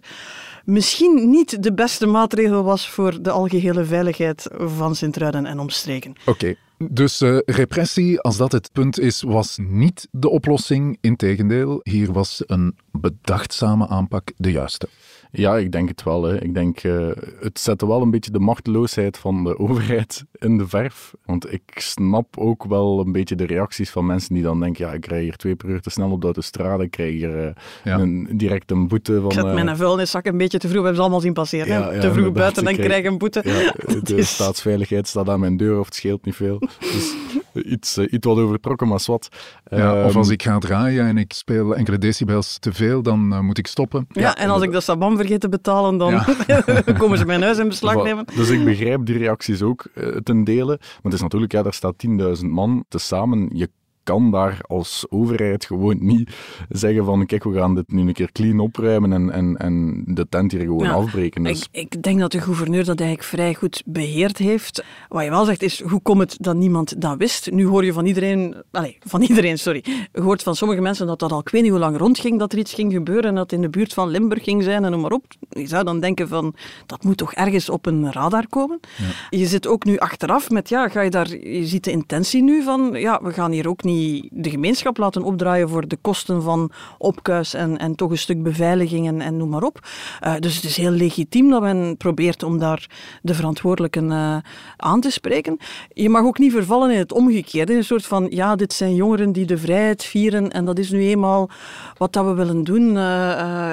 misschien 0.64 1.30
niet 1.30 1.62
de 1.62 1.74
beste 1.74 2.06
maatregel 2.06 2.62
was 2.62 2.90
voor 2.90 3.22
de 3.22 3.30
algehele 3.30 3.84
veiligheid 3.84 4.48
van 4.56 4.94
Sint-Truiden 4.94 5.46
en 5.46 5.58
omstreken. 5.58 6.12
Oké, 6.26 6.54
dus 6.78 7.22
uh, 7.22 7.38
repressie, 7.44 8.20
als 8.20 8.36
dat 8.36 8.52
het 8.52 8.70
punt 8.72 8.98
is, 8.98 9.22
was 9.22 9.58
niet 9.60 10.08
de 10.10 10.28
oplossing. 10.28 10.98
Integendeel, 11.00 11.80
hier 11.82 12.12
was 12.12 12.42
een 12.46 12.76
bedachtzame 12.92 13.88
aanpak 13.88 14.32
de 14.36 14.50
juiste. 14.50 14.88
Ja, 15.30 15.56
ik 15.56 15.72
denk 15.72 15.88
het 15.88 16.02
wel. 16.02 16.22
Hè. 16.22 16.42
Ik 16.42 16.54
denk, 16.54 16.82
uh, 16.82 17.10
het 17.40 17.58
zette 17.58 17.86
wel 17.86 18.02
een 18.02 18.10
beetje 18.10 18.30
de 18.30 18.38
machteloosheid 18.38 19.18
van 19.18 19.44
de 19.44 19.58
overheid 19.64 20.24
in 20.32 20.58
de 20.58 20.68
verf. 20.68 21.14
Want 21.24 21.52
ik 21.52 21.62
snap 21.74 22.38
ook 22.38 22.64
wel 22.64 23.00
een 23.00 23.12
beetje 23.12 23.34
de 23.34 23.46
reacties 23.46 23.90
van 23.90 24.06
mensen 24.06 24.34
die 24.34 24.42
dan 24.42 24.60
denken, 24.60 24.86
ja, 24.86 24.92
ik 24.92 25.06
rij 25.06 25.22
hier 25.22 25.36
twee 25.36 25.56
per 25.56 25.68
uur 25.68 25.80
te 25.80 25.90
snel 25.90 26.10
op 26.10 26.20
de 26.20 26.26
autostrade, 26.26 26.84
ik 26.84 26.90
krijg 26.90 27.12
hier 27.12 27.44
uh, 27.44 27.50
ja. 27.84 27.98
een, 27.98 28.28
direct 28.32 28.70
een 28.70 28.88
boete 28.88 29.14
van... 29.20 29.24
Ik 29.24 29.32
zet 29.32 29.52
mijn 29.52 29.66
uh, 29.66 29.76
vuilniszak 29.76 30.26
een 30.26 30.38
beetje 30.38 30.58
te 30.58 30.68
vroeg, 30.68 30.78
we 30.78 30.86
hebben 30.86 30.96
ze 30.96 31.02
allemaal 31.02 31.20
zien 31.20 31.32
passeren. 31.32 31.66
Ja, 31.66 31.92
ja, 31.92 32.00
te 32.00 32.12
vroeg 32.12 32.32
buiten 32.32 32.66
en 32.66 32.74
krijg, 32.74 32.88
krijg 32.88 33.04
een 33.04 33.18
boete. 33.18 33.42
de 34.02 34.16
is... 34.16 34.34
staatsveiligheid 34.34 35.08
staat 35.08 35.28
aan 35.28 35.40
mijn 35.40 35.56
deur 35.56 35.78
of 35.78 35.84
het 35.84 35.94
scheelt 35.94 36.24
niet 36.24 36.34
veel. 36.34 36.58
Dus 36.80 37.14
iets, 37.64 37.98
uh, 37.98 38.12
iets 38.12 38.26
wat 38.26 38.38
overtrokken, 38.38 38.88
maar 38.88 39.02
wat. 39.06 39.28
Ja, 39.70 40.04
of 40.04 40.16
als 40.16 40.28
ik 40.28 40.42
ga 40.42 40.58
draaien 40.58 41.06
en 41.06 41.18
ik 41.18 41.32
speel 41.32 41.76
enkele 41.76 41.98
decibels 41.98 42.58
te 42.58 42.72
veel, 42.72 43.02
dan 43.02 43.32
uh, 43.32 43.40
moet 43.40 43.58
ik 43.58 43.66
stoppen. 43.66 44.06
Ja, 44.12 44.36
en 44.36 44.50
als 44.50 44.62
ik 44.62 44.72
de 44.72 44.80
sabam 44.80 45.16
vergeet 45.16 45.40
te 45.40 45.48
betalen, 45.48 45.98
dan 45.98 46.22
ja. 46.46 46.62
komen 46.98 47.18
ze 47.18 47.24
mijn 47.24 47.42
huis 47.42 47.58
in 47.58 47.68
beslag 47.68 48.02
nemen. 48.02 48.24
Dus 48.34 48.48
ik 48.48 48.64
begrijp 48.64 49.06
die 49.06 49.18
reacties 49.18 49.62
ook 49.62 49.86
uh, 49.94 50.16
ten 50.16 50.44
dele. 50.44 50.76
Maar 50.78 51.00
het 51.02 51.12
is 51.12 51.20
natuurlijk, 51.20 51.52
ja, 51.52 51.62
daar 51.62 51.72
staat 51.72 52.06
10.000 52.40 52.44
man 52.44 52.84
tezamen. 52.88 53.50
Je 53.52 53.70
kan 54.06 54.30
daar 54.30 54.58
als 54.66 55.06
overheid 55.08 55.64
gewoon 55.64 55.96
niet 56.00 56.30
zeggen 56.68 57.04
van 57.04 57.26
kijk, 57.26 57.44
we 57.44 57.52
gaan 57.52 57.74
dit 57.74 57.92
nu 57.92 58.00
een 58.00 58.12
keer 58.12 58.32
clean 58.32 58.60
opruimen 58.60 59.12
en, 59.12 59.30
en, 59.30 59.56
en 59.56 60.04
de 60.06 60.26
tent 60.28 60.52
hier 60.52 60.60
gewoon 60.60 60.90
afbreken. 60.90 61.42
Dus. 61.42 61.68
Ik, 61.70 61.94
ik, 61.94 62.02
denk 62.02 62.20
dat 62.20 62.32
de 62.32 62.40
gouverneur 62.40 62.84
dat 62.84 63.00
eigenlijk 63.00 63.28
vrij 63.28 63.54
goed 63.54 63.82
beheerd 63.86 64.38
heeft. 64.38 64.84
Wat 65.08 65.24
je 65.24 65.30
wel 65.30 65.44
zegt 65.44 65.62
is, 65.62 65.82
hoe 65.82 66.00
komt 66.02 66.20
het 66.20 66.36
dat 66.40 66.56
niemand 66.56 67.00
dat 67.00 67.16
wist? 67.18 67.50
Nu 67.50 67.66
hoor 67.66 67.84
je 67.84 67.92
van 67.92 68.06
iedereen, 68.06 68.56
allez, 68.70 68.96
van 69.00 69.22
iedereen, 69.22 69.58
sorry, 69.58 69.84
je 70.12 70.20
hoort 70.20 70.42
van 70.42 70.56
sommige 70.56 70.80
mensen 70.80 71.06
dat 71.06 71.18
dat 71.18 71.32
al 71.32 71.40
ik 71.40 71.48
weet 71.48 71.62
niet 71.62 71.70
hoe 71.70 71.80
lang 71.80 71.96
rondging, 71.96 72.38
dat 72.38 72.52
er 72.52 72.58
iets 72.58 72.74
ging 72.74 72.92
gebeuren 72.92 73.24
en 73.24 73.34
dat 73.34 73.42
het 73.42 73.52
in 73.52 73.60
de 73.60 73.68
buurt 73.68 73.94
van 73.94 74.08
Limburg 74.08 74.44
ging 74.44 74.62
zijn 74.62 74.84
en 74.84 74.90
noem 74.90 75.00
maar 75.00 75.12
op. 75.12 75.24
Je 75.48 75.66
zou 75.66 75.84
dan 75.84 76.00
denken 76.00 76.28
van, 76.28 76.54
dat 76.86 77.04
moet 77.04 77.16
toch 77.16 77.34
ergens 77.34 77.68
op 77.68 77.86
een 77.86 78.12
radar 78.12 78.48
komen? 78.48 78.80
Ja. 78.96 79.38
Je 79.38 79.46
zit 79.46 79.66
ook 79.66 79.84
nu 79.84 79.98
achteraf 79.98 80.50
met, 80.50 80.68
ja, 80.68 80.88
ga 80.88 81.00
je 81.00 81.10
daar, 81.10 81.28
je 81.28 81.66
ziet 81.66 81.84
de 81.84 81.90
intentie 81.90 82.42
nu 82.42 82.62
van, 82.62 82.90
ja, 82.92 83.20
we 83.22 83.32
gaan 83.32 83.50
hier 83.50 83.68
ook 83.68 83.82
niet 83.82 83.95
de 84.32 84.50
gemeenschap 84.50 84.96
laten 84.96 85.22
opdraaien 85.22 85.68
voor 85.68 85.88
de 85.88 85.98
kosten 86.00 86.42
van 86.42 86.70
opkuis 86.98 87.54
en, 87.54 87.78
en 87.78 87.94
toch 87.94 88.10
een 88.10 88.18
stuk 88.18 88.42
beveiliging 88.42 89.06
en, 89.06 89.20
en 89.20 89.36
noem 89.36 89.48
maar 89.48 89.62
op. 89.62 89.78
Uh, 90.24 90.34
dus 90.38 90.54
het 90.54 90.64
is 90.64 90.76
heel 90.76 90.90
legitiem 90.90 91.50
dat 91.50 91.62
men 91.62 91.96
probeert 91.96 92.42
om 92.42 92.58
daar 92.58 92.88
de 93.22 93.34
verantwoordelijken 93.34 94.10
uh, 94.10 94.36
aan 94.76 95.00
te 95.00 95.10
spreken. 95.10 95.56
Je 95.92 96.08
mag 96.08 96.22
ook 96.22 96.38
niet 96.38 96.52
vervallen 96.52 96.90
in 96.90 96.98
het 96.98 97.12
omgekeerde, 97.12 97.72
in 97.72 97.78
een 97.78 97.84
soort 97.84 98.06
van, 98.06 98.26
ja, 98.30 98.56
dit 98.56 98.72
zijn 98.72 98.94
jongeren 98.94 99.32
die 99.32 99.46
de 99.46 99.58
vrijheid 99.58 100.04
vieren 100.04 100.50
en 100.50 100.64
dat 100.64 100.78
is 100.78 100.90
nu 100.90 101.00
eenmaal 101.00 101.50
wat 101.96 102.12
dat 102.12 102.24
we 102.24 102.34
willen 102.34 102.64
doen. 102.64 102.82
Uh, 102.88 102.94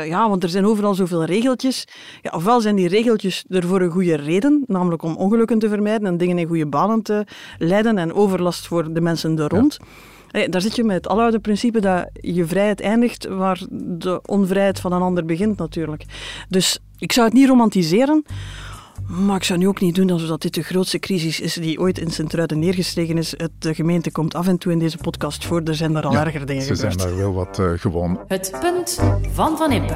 ja, 0.08 0.30
want 0.30 0.44
er 0.44 0.50
zijn 0.50 0.66
overal 0.66 0.94
zoveel 0.94 1.24
regeltjes. 1.24 1.88
Ja, 2.22 2.32
ofwel 2.36 2.62
zijn 2.62 2.76
die 2.76 2.88
regeltjes 2.88 3.46
er 3.50 3.68
voor 3.68 3.82
een 3.82 3.92
goede 3.92 4.16
reden, 4.16 4.64
namelijk 4.68 5.04
om 5.04 5.16
ongelukken 5.16 5.60
te 5.60 5.70
vermijden 5.70 6.08
en 6.08 6.18
dingen 6.18 6.38
in 6.38 6.48
goede 6.48 6.68
banen 6.68 7.02
te 7.02 7.26
leiden 7.58 7.98
en 7.98 8.14
overlast 8.14 8.68
voor 8.68 8.94
de 8.94 9.02
mensen 9.02 9.40
er 9.40 9.50
rond. 9.50 9.78
Ja. 9.80 10.12
Daar 10.34 10.62
zit 10.62 10.76
je 10.76 10.84
met 10.84 10.96
het 10.96 11.08
aloude 11.08 11.40
principe 11.40 11.82
dat 11.82 12.10
je 12.14 12.46
vrijheid 12.46 12.82
eindigt 12.82 13.28
waar 13.28 13.62
de 13.72 14.22
onvrijheid 14.26 14.80
van 14.80 14.92
een 14.92 15.02
ander 15.02 15.26
begint 15.26 15.58
natuurlijk. 15.58 16.06
Dus 16.50 16.80
ik 16.98 17.12
zou 17.12 17.26
het 17.26 17.36
niet 17.36 17.48
romantiseren, 17.48 18.26
maar 19.08 19.36
ik 19.36 19.44
zou 19.44 19.60
nu 19.60 19.68
ook 19.68 19.80
niet 19.80 19.96
doen 19.96 20.12
alsof 20.12 20.38
dit 20.38 20.54
de 20.54 20.64
grootste 20.64 21.00
crisis 21.00 21.40
is 21.40 21.54
die 21.54 21.80
ooit 21.80 21.98
in 21.98 22.12
Sint-Truiden 22.12 22.60
neergestreken 22.60 23.18
is. 23.18 23.34
Het, 23.38 23.52
de 23.60 23.74
gemeente 23.74 24.12
komt 24.12 24.36
af 24.36 24.48
en 24.48 24.58
toe 24.58 24.72
in 24.72 24.80
deze 24.80 24.98
podcast 24.98 25.46
voor, 25.46 25.62
er 25.62 25.76
zijn 25.76 25.94
daar 25.94 26.06
al 26.06 26.12
ja, 26.12 26.26
erger 26.26 26.46
dingen 26.46 26.64
ze 26.64 26.76
gebeurd. 26.76 27.02
zijn 27.02 27.10
daar 27.10 27.20
wel 27.20 27.34
wat 27.34 27.60
uh, 27.60 27.72
gewoon. 27.76 28.20
Het 28.28 28.58
punt 28.60 29.00
van 29.34 29.58
Van 29.58 29.72
Impe. 29.72 29.96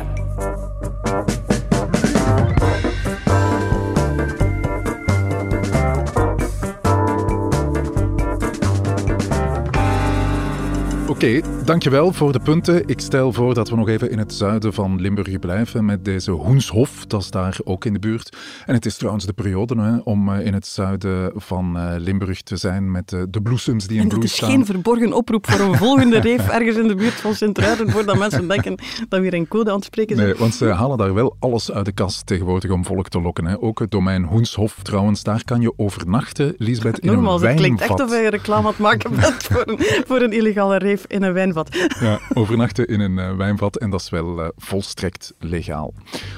Oké, 11.18 11.26
okay, 11.26 11.64
dankjewel 11.66 12.14
voor 12.14 12.32
de 12.32 12.40
punten. 12.40 12.88
Ik 12.88 13.00
stel 13.00 13.34
voor 13.34 13.54
dat 13.54 13.70
we 13.70 13.76
nog 13.76 13.90
even 13.90 14.12
in 14.12 14.18
het 14.18 14.34
zuiden 14.34 14.74
van 14.74 15.02
Limburg 15.02 15.40
blijven 15.40 15.86
met 15.86 16.06
deze 16.06 16.32
Hoenshof. 16.32 17.06
Dat 17.06 17.22
is 17.22 17.32
daar 17.32 17.58
ook 17.64 17.86
in 17.86 17.94
de 17.94 18.00
buurt. 18.00 18.38
En 18.66 18.74
het 18.74 18.86
is 18.86 18.98
trouwens 18.98 19.26
de 19.26 19.34
periode 19.34 19.82
hè, 19.82 19.98
om 20.04 20.32
in 20.32 20.54
het 20.54 20.68
zuiden 20.68 21.32
van 21.36 21.98
Limburg 21.98 22.42
te 22.42 22.58
zijn 22.58 22.92
met 22.92 23.10
de 23.10 23.42
bloesems 23.44 23.88
die 23.88 24.00
in 24.00 24.08
bloei 24.08 24.28
staan. 24.28 24.50
Het 24.50 24.60
is 24.60 24.66
geen 24.66 24.76
verborgen 24.76 25.14
oproep 25.14 25.52
voor 25.52 25.60
een 25.60 25.76
volgende 25.76 26.20
reef 26.20 26.48
ergens 26.58 26.78
in 26.78 26.88
de 26.88 26.96
buurt 26.96 27.14
van 27.14 27.34
Sint-Truiden, 27.34 27.90
voordat 27.90 28.18
mensen 28.18 28.48
denken 28.48 28.76
dat 29.10 29.20
we 29.20 29.26
hier 29.26 29.34
een 29.34 29.48
code 29.48 29.70
aan 29.70 29.76
het 29.76 29.86
spreken 29.86 30.16
zijn. 30.16 30.28
Nee, 30.28 30.38
want 30.38 30.54
ze 30.54 30.66
halen 30.66 30.98
daar 30.98 31.14
wel 31.14 31.36
alles 31.40 31.72
uit 31.72 31.86
de 31.86 31.92
kast 31.92 32.26
tegenwoordig 32.26 32.72
om 32.72 32.86
volk 32.86 33.10
te 33.10 33.22
lokken. 33.22 33.46
Hè. 33.46 33.62
Ook 33.62 33.80
het 33.80 33.92
domein 33.92 34.24
Hoenshof 34.24 34.80
trouwens, 34.82 35.24
daar 35.24 35.44
kan 35.44 35.62
je 35.62 35.74
overnachten, 35.76 36.56
Lisbeth, 36.58 37.00
in 37.00 37.12
Nogmaals, 37.12 37.42
een 37.42 37.48
wijnvat. 37.48 37.66
het 37.66 37.78
klinkt 37.78 38.02
echt 38.02 38.12
of 38.12 38.22
je 38.22 38.30
reclame 38.30 38.62
aan 38.62 38.72
het 38.72 38.80
maken 38.80 39.16
bent 39.16 39.44
voor 39.52 39.64
een, 39.66 39.80
voor 40.08 40.22
een 40.22 40.32
illegale 40.32 40.78
reef 40.78 41.06
in 41.08 41.24
een 41.24 41.34
wijnvat. 41.34 41.76
Ja, 42.00 42.20
overnachten 42.34 42.88
in 42.88 43.00
een 43.00 43.18
uh, 43.18 43.36
wijnvat 43.36 43.78
en 43.78 43.90
dat 43.90 44.02
is 44.02 44.10
wel 44.10 44.40
uh, 44.40 44.48
volstrekt 44.58 45.34
legaal. 45.40 45.94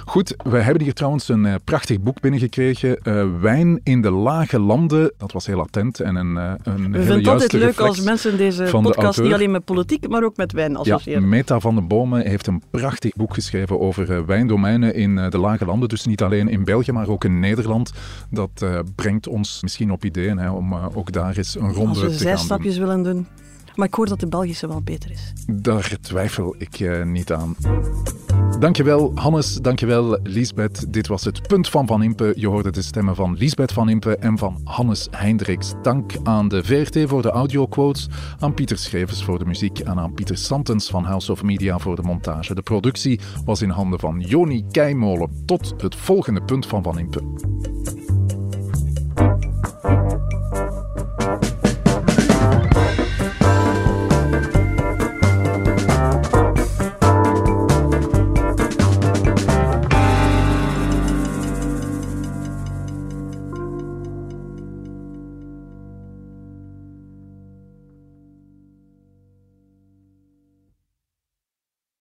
Goed, 0.06 0.36
we 0.44 0.58
hebben 0.58 0.84
hier 0.84 0.94
trouwens 0.94 1.30
een 1.30 1.46
uh, 1.46 1.56
prachtig 1.64 2.00
boek 2.00 2.22
binnengekregen. 2.22 2.98
Wijn 3.42 3.82
in 3.84 4.02
de 4.02 4.12
lage 4.12 4.60
landen. 4.60 5.14
Dat 5.18 5.32
was 5.32 5.46
heel 5.46 5.60
attent 5.60 6.00
en 6.00 6.16
een, 6.16 6.36
een 6.36 6.58
We 6.64 6.72
hele 6.72 6.92
vinden 6.92 7.18
het 7.18 7.28
altijd 7.28 7.52
leuk 7.52 7.80
als 7.80 8.02
mensen 8.02 8.38
deze 8.38 8.64
de 8.64 8.72
podcast 8.72 9.22
niet 9.22 9.34
alleen 9.34 9.52
met 9.52 9.66
politiek, 9.66 10.10
maar 10.10 10.24
ook 10.24 10.38
met 10.38 10.52
wijn 10.52 10.72
Ja, 10.72 10.78
associëren. 10.78 11.30
Meta 11.30 11.60
van 11.60 11.76
den 11.76 11.88
Bomen 11.88 12.28
heeft 12.28 12.48
een 12.48 12.64
prachtig 12.70 13.16
boek 13.16 13.34
geschreven 13.34 13.80
over 13.80 14.26
wijndomeinen 14.26 14.96
in 14.96 15.16
de 15.16 15.38
lage 15.38 15.66
landen. 15.66 15.90
Dus 15.90 16.06
niet 16.06 16.22
alleen 16.22 16.48
in 16.48 16.64
België, 16.64 16.92
maar 16.92 17.08
ook 17.08 17.24
in 17.24 17.40
Nederland. 17.40 17.92
Dat 18.30 18.66
brengt 18.96 19.28
ons 19.28 19.62
misschien 19.62 19.92
op 19.92 20.06
ideeën 20.06 20.38
hè, 20.38 20.50
om 20.50 20.74
ook 20.74 21.12
daar 21.12 21.38
eens 21.38 21.56
een 21.56 21.74
ronde 21.74 21.90
als 21.90 22.00
we 22.00 22.06
te 22.06 22.12
gaan 22.12 22.26
doen. 22.28 22.38
zijstapjes 22.38 22.78
willen 22.78 23.04
doen. 23.04 23.28
Maar 23.80 23.88
ik 23.88 23.94
hoor 23.94 24.08
dat 24.08 24.20
de 24.20 24.28
Belgische 24.28 24.68
wel 24.68 24.82
beter 24.82 25.12
is. 25.12 25.34
Daar 25.48 25.98
twijfel 26.02 26.56
ik 26.58 26.80
uh, 26.80 27.04
niet 27.04 27.32
aan. 27.32 27.56
Dankjewel 28.60 29.12
Hannes, 29.16 29.56
dankjewel 29.56 30.20
Liesbeth. 30.24 30.94
Dit 30.94 31.08
was 31.08 31.24
het 31.24 31.48
punt 31.48 31.70
van 31.70 31.88
Van 31.88 32.04
Impe. 32.04 32.34
Je 32.36 32.48
hoorde 32.48 32.72
de 32.72 32.82
stemmen 32.82 33.16
van 33.16 33.36
Liesbeth 33.38 33.72
Van 33.72 33.90
Impe 33.90 34.18
en 34.18 34.38
van 34.38 34.62
Hannes 34.64 35.08
Hendricks. 35.12 35.74
Dank 35.82 36.12
aan 36.24 36.48
de 36.48 36.64
VRT 36.64 37.10
voor 37.10 37.22
de 37.22 37.30
audioquotes, 37.30 38.08
aan 38.40 38.54
Pieter 38.54 38.78
Schrevers 38.78 39.24
voor 39.24 39.40
de 39.40 39.46
muziek 39.46 39.80
en 39.80 40.00
aan 40.00 40.14
Pieter 40.14 40.38
Santens 40.38 40.90
van 40.90 41.04
House 41.04 41.32
of 41.32 41.44
Media 41.44 41.78
voor 41.78 41.96
de 41.96 42.02
montage. 42.02 42.56
De 42.56 42.62
productie 42.62 43.20
was 43.46 43.62
in 43.62 43.70
handen 43.70 44.00
van 44.00 44.20
Joni 44.20 44.66
Keimolen. 44.72 45.44
Tot 45.46 45.74
het 45.78 45.96
volgende 45.96 46.42
punt 46.42 46.66
van 46.66 46.84
Van 46.84 47.00
Impe. 47.00 47.22